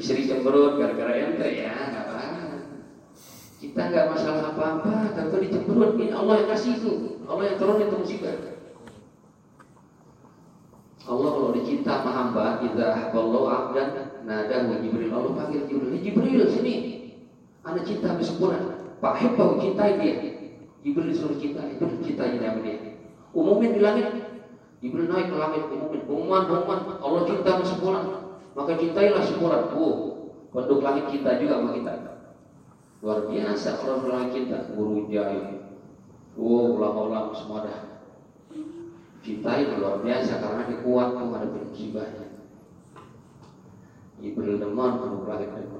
Istri 0.00 0.26
cemberut 0.26 0.80
gara-gara 0.80 1.12
ente 1.12 1.44
ya 1.44 1.76
nggak 1.92 2.04
apa 2.08 2.20
kita 3.60 3.80
nggak 3.92 4.08
masalah 4.08 4.56
apa-apa 4.56 5.12
tentu 5.12 5.36
dicemberut. 5.44 6.00
Ini 6.00 6.16
Allah 6.16 6.34
yang 6.40 6.48
kasih 6.56 6.80
itu. 6.80 7.20
Allah 7.28 7.44
yang 7.52 7.56
turun 7.60 7.84
itu 7.84 7.96
musibah. 8.00 8.36
Allah 11.04 11.28
kalau 11.36 11.50
dicinta 11.52 11.92
sama 12.00 12.10
hamba 12.16 12.44
kita 12.64 13.12
kalau 13.12 13.44
abdan 13.52 13.88
nada 14.24 14.56
wa 14.64 14.76
Jibril. 14.80 15.12
Allah 15.12 15.32
panggil 15.36 15.68
Jibril. 15.68 16.00
Jibril 16.00 16.48
sini. 16.48 16.74
Ada 17.60 17.84
cinta 17.84 18.16
sempurna 18.24 18.79
Pak 19.00 19.14
Hebau 19.16 19.56
cintai 19.56 19.96
dia 19.96 20.40
Jibril 20.80 21.12
disuruh 21.12 21.36
cinta 21.36 21.60
itu 21.68 21.84
cintanya 22.00 22.56
sama 22.56 22.60
dia. 22.64 22.96
Umumin 23.36 23.76
di 23.76 23.80
langit. 23.84 24.08
Jibril 24.80 25.12
naik 25.12 25.28
ke 25.28 25.36
langit 25.36 25.62
umumin. 25.68 26.02
Umuman 26.08 26.42
umuman. 26.48 26.80
Allah 27.04 27.22
cinta 27.28 27.60
sempurna 27.60 28.00
maka 28.56 28.74
cintailah 28.80 29.22
semua 29.22 29.70
oh 29.76 29.96
penduduk 30.50 30.80
langit 30.80 31.04
cinta 31.12 31.36
juga 31.36 31.60
sama 31.60 31.70
kita. 31.76 31.92
Luar 33.04 33.28
biasa 33.28 33.68
orang 33.84 34.08
langit 34.08 34.30
cinta. 34.32 34.56
Guru 34.72 35.04
jaya 35.12 35.68
oh 36.40 36.80
ulama-ulama 36.80 37.36
semua 37.36 37.68
dah. 37.68 37.80
Cintai 39.20 39.68
luar 39.76 40.00
biasa 40.00 40.40
karena 40.40 40.64
dia 40.64 40.80
kuat 40.80 41.08
menghadapi 41.12 41.60
musibahnya. 41.68 42.26
Jibril 44.24 44.56
deman 44.56 44.96
penduduk 44.96 45.28
langit 45.28 45.52
deman 45.52 45.79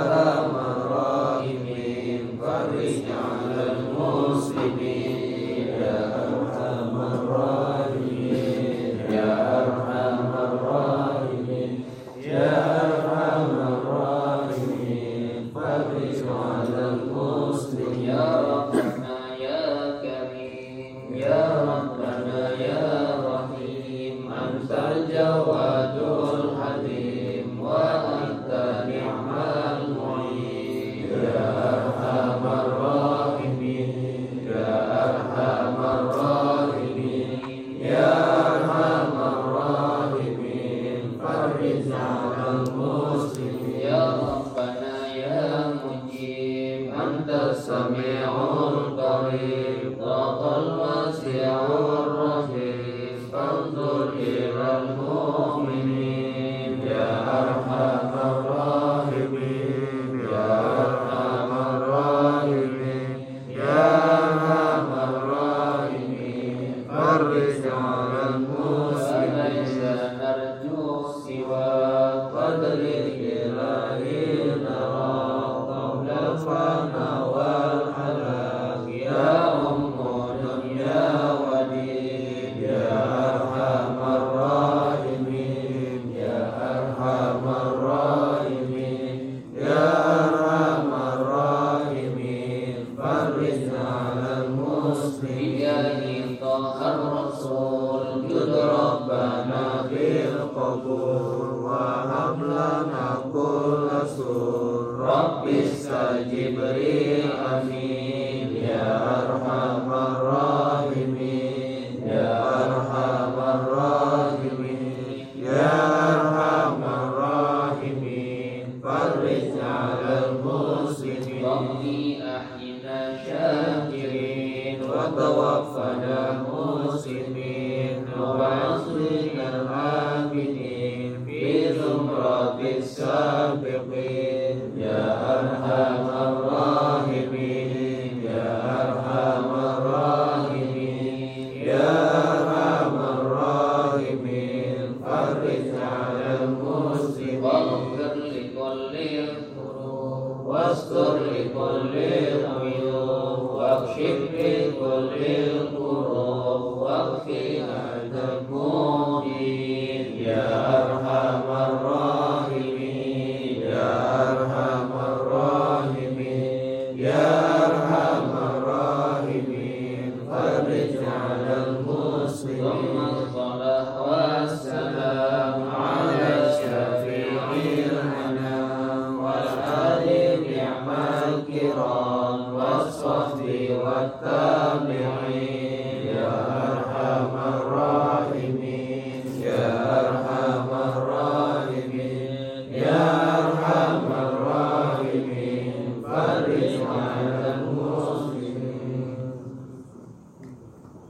فرج 118.83 119.51
على 119.61 120.13
المسلمين 120.29 121.45
ربي 121.45 122.19
أحينا 122.23 122.99
شاكرين 123.25 124.81
وتوفى 124.81 125.80